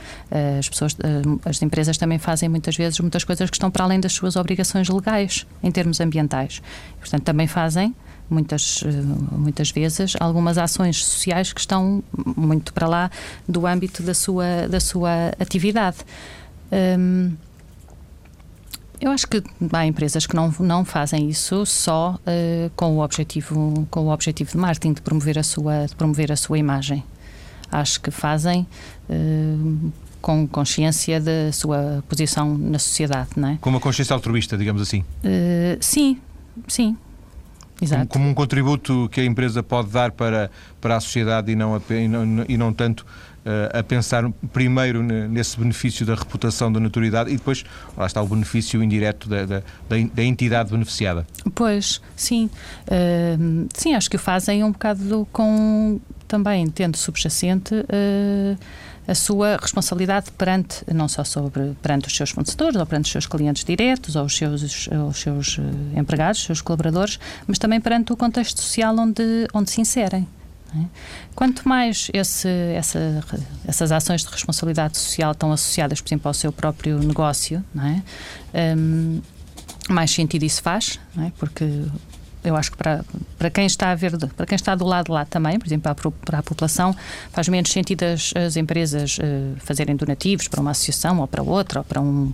as 0.58 0.68
pessoas, 0.68 0.96
as 1.44 1.60
empresas 1.62 1.98
também 1.98 2.18
fazem 2.18 2.48
muitas 2.48 2.76
vezes 2.76 2.98
muitas 3.00 3.24
coisas 3.24 3.50
que 3.50 3.56
estão 3.56 3.70
para 3.70 3.84
além 3.84 4.00
das 4.00 4.12
suas 4.12 4.36
obrigações 4.36 4.88
legais 4.88 5.46
em 5.62 5.70
termos 5.70 6.00
ambientais. 6.00 6.62
Portanto, 7.00 7.22
também 7.22 7.48
fazem 7.48 7.94
muitas, 8.30 8.82
eh, 8.84 8.90
muitas 9.32 9.70
vezes 9.70 10.14
algumas 10.18 10.56
ações 10.56 11.04
sociais 11.04 11.52
que 11.52 11.60
estão 11.60 12.02
muito 12.36 12.72
para 12.72 12.86
lá 12.86 13.10
do 13.48 13.66
âmbito 13.66 14.02
da 14.02 14.14
sua, 14.14 14.68
da 14.68 14.80
sua 14.80 15.10
atividade. 15.38 15.98
Hum, 16.72 17.32
eu 19.00 19.10
acho 19.10 19.26
que 19.26 19.42
há 19.72 19.86
empresas 19.86 20.26
que 20.26 20.36
não, 20.36 20.54
não 20.60 20.84
fazem 20.84 21.28
isso 21.28 21.64
só 21.64 22.16
uh, 22.16 22.70
com, 22.76 22.98
o 22.98 23.02
objetivo, 23.02 23.86
com 23.90 24.00
o 24.00 24.12
objetivo 24.12 24.50
de 24.50 24.58
marketing, 24.58 24.92
de 24.92 25.00
promover 25.00 25.38
a 25.38 25.42
sua, 25.42 25.86
de 25.86 25.96
promover 25.96 26.30
a 26.30 26.36
sua 26.36 26.58
imagem. 26.58 27.02
Acho 27.72 28.00
que 28.00 28.10
fazem 28.10 28.66
uh, 29.08 29.92
com 30.20 30.46
consciência 30.46 31.18
da 31.18 31.50
sua 31.50 32.04
posição 32.08 32.56
na 32.58 32.78
sociedade, 32.78 33.30
não 33.36 33.48
é? 33.48 33.58
Com 33.60 33.70
uma 33.70 33.80
consciência 33.80 34.12
altruísta, 34.12 34.58
digamos 34.58 34.82
assim. 34.82 35.00
Uh, 35.00 35.78
sim, 35.80 36.18
sim. 36.68 36.94
Exato. 37.80 38.08
Como, 38.08 38.28
um 38.28 38.34
contributo 38.34 39.08
que 39.10 39.20
a 39.20 39.24
empresa 39.24 39.62
pode 39.62 39.90
dar 39.90 40.12
para, 40.12 40.50
para 40.80 40.96
a 40.96 41.00
sociedade 41.00 41.52
e 41.52 41.56
não, 41.56 41.80
e 41.90 42.08
não, 42.08 42.44
e 42.48 42.56
não 42.56 42.72
tanto 42.72 43.00
uh, 43.00 43.78
a 43.78 43.82
pensar 43.82 44.28
primeiro 44.52 45.02
nesse 45.02 45.58
benefício 45.58 46.04
da 46.04 46.14
reputação, 46.14 46.72
da 46.72 46.78
notoriedade 46.78 47.30
e 47.30 47.36
depois 47.36 47.64
lá 47.96 48.06
está 48.06 48.20
o 48.22 48.26
benefício 48.26 48.82
indireto 48.82 49.28
da, 49.28 49.46
da, 49.46 49.62
da 49.88 50.22
entidade 50.22 50.70
beneficiada. 50.70 51.26
Pois, 51.54 52.00
sim. 52.16 52.50
Uh, 52.86 53.66
sim, 53.74 53.94
acho 53.94 54.10
que 54.10 54.16
o 54.16 54.18
fazem 54.18 54.62
um 54.62 54.72
bocado 54.72 55.26
com 55.32 56.00
também 56.28 56.68
tendo 56.68 56.96
subjacente. 56.96 57.74
Uh, 57.74 58.56
a 59.10 59.14
sua 59.14 59.58
responsabilidade 59.60 60.30
perante, 60.30 60.84
não 60.94 61.08
só 61.08 61.24
sobre, 61.24 61.74
perante 61.82 62.06
os 62.06 62.16
seus 62.16 62.30
fornecedores 62.30 62.76
ou 62.76 62.86
perante 62.86 63.06
os 63.06 63.12
seus 63.12 63.26
clientes 63.26 63.64
diretos 63.64 64.14
ou 64.14 64.24
os 64.24 64.36
seus, 64.36 64.62
os 64.62 65.20
seus 65.20 65.58
eh, 65.58 65.98
empregados, 65.98 66.38
os 66.38 66.46
seus 66.46 66.60
colaboradores, 66.60 67.18
mas 67.44 67.58
também 67.58 67.80
perante 67.80 68.12
o 68.12 68.16
contexto 68.16 68.60
social 68.60 68.94
onde, 68.96 69.48
onde 69.52 69.68
se 69.68 69.80
inserem. 69.80 70.28
É? 70.76 70.84
Quanto 71.34 71.68
mais 71.68 72.08
esse, 72.14 72.48
essa, 72.48 73.24
essas 73.66 73.90
ações 73.90 74.24
de 74.24 74.30
responsabilidade 74.30 74.96
social 74.96 75.32
estão 75.32 75.50
associadas, 75.50 76.00
por 76.00 76.08
exemplo, 76.08 76.28
ao 76.28 76.34
seu 76.34 76.52
próprio 76.52 77.00
negócio, 77.00 77.64
é? 78.54 78.76
um, 78.76 79.20
mais 79.88 80.12
sentido 80.12 80.44
isso 80.44 80.62
faz, 80.62 81.00
é? 81.18 81.32
porque 81.36 81.64
eu 82.42 82.56
acho 82.56 82.70
que 82.70 82.76
para, 82.76 83.04
para 83.38 83.50
quem 83.50 83.66
está 83.66 83.90
a 83.90 83.94
ver, 83.94 84.16
para 84.36 84.46
quem 84.46 84.56
está 84.56 84.74
do 84.74 84.84
lado 84.84 85.12
lá 85.12 85.24
também, 85.24 85.58
por 85.58 85.66
exemplo, 85.66 85.94
para 85.94 86.08
a, 86.08 86.12
para 86.12 86.38
a 86.38 86.42
população, 86.42 86.94
faz 87.32 87.48
menos 87.48 87.70
sentido 87.70 88.02
as, 88.04 88.32
as 88.34 88.56
empresas 88.56 89.18
uh, 89.18 89.56
fazerem 89.58 89.94
donativos 89.96 90.48
para 90.48 90.60
uma 90.60 90.70
associação 90.70 91.20
ou 91.20 91.26
para 91.26 91.42
outra, 91.42 91.80
ou 91.80 91.84
para 91.84 92.00
um, 92.00 92.32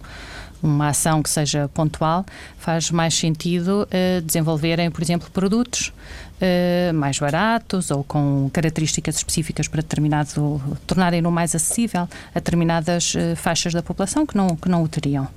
uma 0.62 0.88
ação 0.88 1.22
que 1.22 1.28
seja 1.28 1.68
pontual, 1.74 2.24
faz 2.58 2.90
mais 2.90 3.14
sentido 3.14 3.88
uh, 3.88 4.20
desenvolverem, 4.22 4.90
por 4.90 5.02
exemplo, 5.02 5.28
produtos 5.30 5.92
uh, 6.40 6.94
mais 6.94 7.18
baratos 7.18 7.90
ou 7.90 8.04
com 8.04 8.48
características 8.52 9.16
específicas 9.16 9.66
para 9.66 9.82
determinado, 9.82 10.60
tornarem-no 10.86 11.30
mais 11.30 11.54
acessível 11.54 12.08
a 12.34 12.38
determinadas 12.38 13.14
faixas 13.36 13.72
da 13.72 13.82
população 13.82 14.24
que 14.24 14.36
não, 14.36 14.54
que 14.54 14.68
não 14.68 14.82
o 14.82 14.88
teriam 14.88 15.28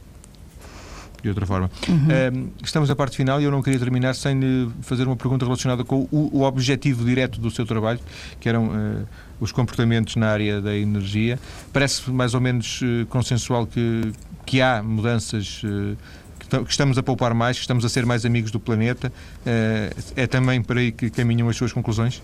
de 1.21 1.29
outra 1.29 1.45
forma. 1.45 1.69
Uhum. 1.87 2.49
estamos 2.63 2.89
na 2.89 2.95
parte 2.95 3.17
final 3.17 3.41
e 3.41 3.43
eu 3.43 3.51
não 3.51 3.61
queria 3.61 3.79
terminar 3.79 4.15
sem 4.15 4.39
lhe 4.39 4.69
fazer 4.81 5.05
uma 5.07 5.15
pergunta 5.15 5.45
relacionada 5.45 5.83
com 5.83 6.07
o, 6.11 6.29
o 6.39 6.41
objetivo 6.43 7.03
direto 7.03 7.39
do 7.39 7.51
seu 7.51 7.65
trabalho, 7.65 7.99
que 8.39 8.47
eram 8.47 8.67
uh, 8.67 9.07
os 9.39 9.51
comportamentos 9.51 10.15
na 10.15 10.29
área 10.29 10.61
da 10.61 10.75
energia. 10.75 11.39
Parece 11.73 12.09
mais 12.11 12.33
ou 12.33 12.41
menos 12.41 12.81
uh, 12.81 13.05
consensual 13.07 13.67
que, 13.67 14.11
que 14.45 14.61
há 14.61 14.81
mudanças. 14.81 15.61
Uh, 15.63 15.97
que 16.39 16.71
estamos 16.71 16.97
a 16.97 17.03
poupar 17.03 17.31
mais, 17.35 17.57
que 17.57 17.61
estamos 17.61 17.85
a 17.85 17.89
ser 17.89 18.07
mais 18.07 18.25
amigos 18.25 18.49
do 18.49 18.59
planeta. 18.59 19.13
é 20.15 20.25
também 20.25 20.63
por 20.63 20.79
aí 20.79 20.91
que 20.91 21.11
caminham 21.11 21.47
as 21.47 21.55
suas 21.55 21.71
conclusões? 21.71 22.23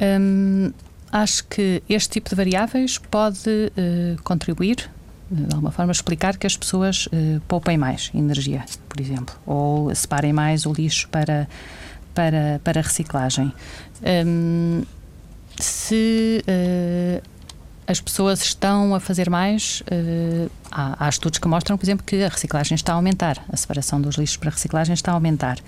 Hum, 0.00 0.72
acho 1.12 1.44
que 1.44 1.82
este 1.90 2.08
tipo 2.08 2.30
de 2.30 2.34
variáveis 2.34 2.96
pode 2.96 3.70
contribuir 4.24 4.88
de 5.30 5.54
alguma 5.54 5.70
forma, 5.70 5.92
explicar 5.92 6.36
que 6.36 6.46
as 6.46 6.56
pessoas 6.56 7.06
uh, 7.06 7.40
poupem 7.46 7.76
mais 7.76 8.10
energia, 8.14 8.64
por 8.88 9.00
exemplo, 9.00 9.34
ou 9.46 9.94
separem 9.94 10.32
mais 10.32 10.64
o 10.64 10.72
lixo 10.72 11.08
para, 11.08 11.48
para, 12.14 12.60
para 12.64 12.80
reciclagem. 12.80 13.52
Um, 14.26 14.82
se 15.58 16.42
uh, 16.48 17.22
as 17.86 18.00
pessoas 18.00 18.42
estão 18.42 18.94
a 18.94 19.00
fazer 19.00 19.28
mais, 19.28 19.82
uh, 19.82 20.50
há, 20.70 21.06
há, 21.06 21.08
estudos 21.08 21.38
que 21.38 21.48
mostram, 21.48 21.76
por 21.76 21.84
exemplo, 21.84 22.04
que 22.06 22.22
a 22.22 22.28
reciclagem 22.28 22.74
está 22.74 22.92
a 22.92 22.96
aumentar, 22.96 23.44
a 23.52 23.56
separação 23.56 24.00
dos 24.00 24.16
lixos 24.16 24.36
para 24.36 24.50
reciclagem 24.50 24.94
está 24.94 25.12
a 25.12 25.14
aumentar 25.14 25.58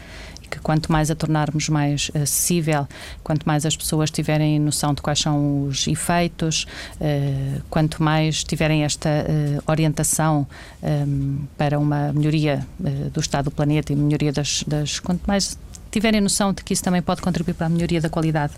que 0.50 0.58
quanto 0.58 0.90
mais 0.90 1.10
a 1.10 1.14
tornarmos 1.14 1.68
mais 1.68 2.10
acessível, 2.14 2.86
quanto 3.22 3.46
mais 3.46 3.64
as 3.64 3.76
pessoas 3.76 4.10
tiverem 4.10 4.58
noção 4.58 4.92
de 4.92 5.00
quais 5.00 5.20
são 5.20 5.64
os 5.64 5.86
efeitos, 5.86 6.66
uh, 7.00 7.62
quanto 7.70 8.02
mais 8.02 8.42
tiverem 8.42 8.84
esta 8.84 9.08
uh, 9.08 9.70
orientação 9.70 10.46
um, 10.82 10.86
ehm, 10.86 11.38
para 11.56 11.78
uma 11.78 12.12
melhoria 12.12 12.66
uh, 12.80 13.10
do 13.10 13.20
estado 13.20 13.44
do 13.44 13.50
planeta 13.50 13.92
e 13.92 13.96
melhoria 13.96 14.32
das, 14.32 14.64
das 14.66 14.98
quanto 14.98 15.22
mais 15.26 15.56
tiverem 15.90 16.20
noção 16.20 16.52
de 16.52 16.62
que 16.62 16.72
isso 16.72 16.82
também 16.82 17.02
pode 17.02 17.20
contribuir 17.20 17.54
para 17.54 17.66
a 17.66 17.68
melhoria 17.68 18.00
da 18.00 18.08
qualidade 18.08 18.52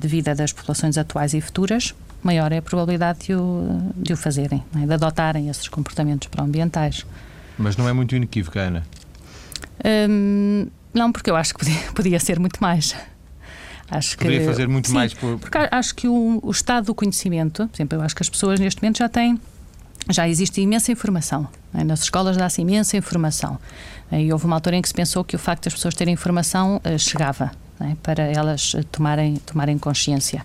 de 0.00 0.08
vida 0.08 0.34
das 0.34 0.52
populações 0.52 0.98
atuais 0.98 1.32
e 1.32 1.40
futuras, 1.40 1.94
maior 2.20 2.50
é 2.50 2.58
a 2.58 2.62
probabilidade 2.62 3.26
de 3.26 3.34
o, 3.34 3.92
de 3.94 4.12
o 4.12 4.16
fazerem, 4.16 4.64
é? 4.74 4.84
de 4.84 4.92
adotarem 4.92 5.48
esses 5.48 5.68
comportamentos 5.68 6.26
pró-ambientais. 6.26 7.06
Mas 7.56 7.76
não 7.76 7.88
é 7.88 7.92
muito 7.92 8.16
inequívoca, 8.16 8.60
Ana? 8.60 8.84
Hum, 9.84 10.66
não, 10.92 11.12
porque 11.12 11.30
eu 11.30 11.36
acho 11.36 11.54
que 11.54 11.60
podia, 11.60 11.80
podia 11.94 12.20
ser 12.20 12.38
muito 12.38 12.60
mais. 12.60 12.94
Acho 13.90 14.18
Poderia 14.18 14.40
que, 14.40 14.46
fazer 14.46 14.68
muito 14.68 14.88
sim, 14.88 14.94
mais 14.94 15.14
por... 15.14 15.38
Porque 15.38 15.56
acho 15.70 15.94
que 15.94 16.06
o, 16.06 16.40
o, 16.42 16.50
estado 16.50 16.86
do 16.86 16.94
conhecimento, 16.94 17.66
por 17.68 17.76
exemplo, 17.76 17.98
eu 17.98 18.02
acho 18.02 18.14
que 18.14 18.22
as 18.22 18.28
pessoas 18.28 18.60
neste 18.60 18.82
momento 18.82 18.98
já 18.98 19.08
têm, 19.08 19.40
já 20.10 20.28
existe 20.28 20.60
imensa 20.60 20.92
informação. 20.92 21.48
Né? 21.72 21.84
Nas 21.84 22.02
escolas 22.02 22.36
dá-se 22.36 22.60
imensa 22.60 22.98
informação. 22.98 23.58
E 24.12 24.30
houve 24.30 24.44
uma 24.44 24.56
altura 24.56 24.76
em 24.76 24.82
que 24.82 24.88
se 24.88 24.94
pensou 24.94 25.24
que 25.24 25.36
o 25.36 25.38
facto 25.38 25.64
das 25.64 25.74
pessoas 25.74 25.94
terem 25.94 26.12
informação 26.12 26.82
uh, 26.84 26.98
chegava 26.98 27.50
né? 27.80 27.96
para 28.02 28.24
elas 28.24 28.74
uh, 28.74 28.84
tomarem, 28.84 29.36
tomarem 29.36 29.78
consciência. 29.78 30.44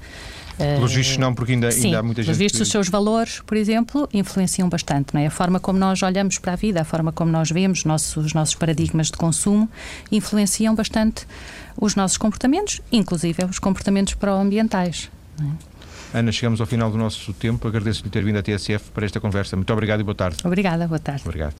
Pelos 0.57 0.93
vistos 0.93 1.17
não, 1.17 1.33
porque 1.33 1.53
ainda, 1.53 1.71
Sim, 1.71 1.85
ainda 1.85 1.99
há 1.99 2.03
muita 2.03 2.21
gente... 2.21 2.27
pelos 2.27 2.37
vistos 2.37 2.61
os 2.61 2.69
seus 2.69 2.89
valores, 2.89 3.41
por 3.45 3.57
exemplo, 3.57 4.07
influenciam 4.13 4.69
bastante. 4.69 5.13
Não 5.13 5.21
é? 5.21 5.27
A 5.27 5.31
forma 5.31 5.59
como 5.59 5.79
nós 5.79 6.01
olhamos 6.03 6.37
para 6.37 6.53
a 6.53 6.55
vida, 6.55 6.81
a 6.81 6.83
forma 6.83 7.11
como 7.11 7.31
nós 7.31 7.49
vemos 7.49 7.83
nossos, 7.85 8.15
os 8.17 8.33
nossos 8.33 8.55
paradigmas 8.55 9.07
de 9.07 9.17
consumo, 9.17 9.69
influenciam 10.11 10.75
bastante 10.75 11.25
os 11.79 11.95
nossos 11.95 12.17
comportamentos, 12.17 12.81
inclusive 12.91 13.43
os 13.45 13.59
comportamentos 13.59 14.13
pró-ambientais. 14.13 15.09
É? 15.39 15.73
Ana, 16.19 16.31
chegamos 16.31 16.61
ao 16.61 16.67
final 16.67 16.91
do 16.91 16.97
nosso 16.97 17.33
tempo. 17.33 17.67
Agradeço-lhe 17.67 18.09
ter 18.09 18.23
vindo 18.23 18.37
à 18.37 18.43
TSF 18.43 18.91
para 18.91 19.05
esta 19.05 19.19
conversa. 19.19 19.55
Muito 19.55 19.73
obrigado 19.73 20.01
e 20.01 20.03
boa 20.03 20.15
tarde. 20.15 20.37
Obrigada, 20.45 20.87
boa 20.87 20.99
tarde. 20.99 21.23
Obrigado. 21.25 21.55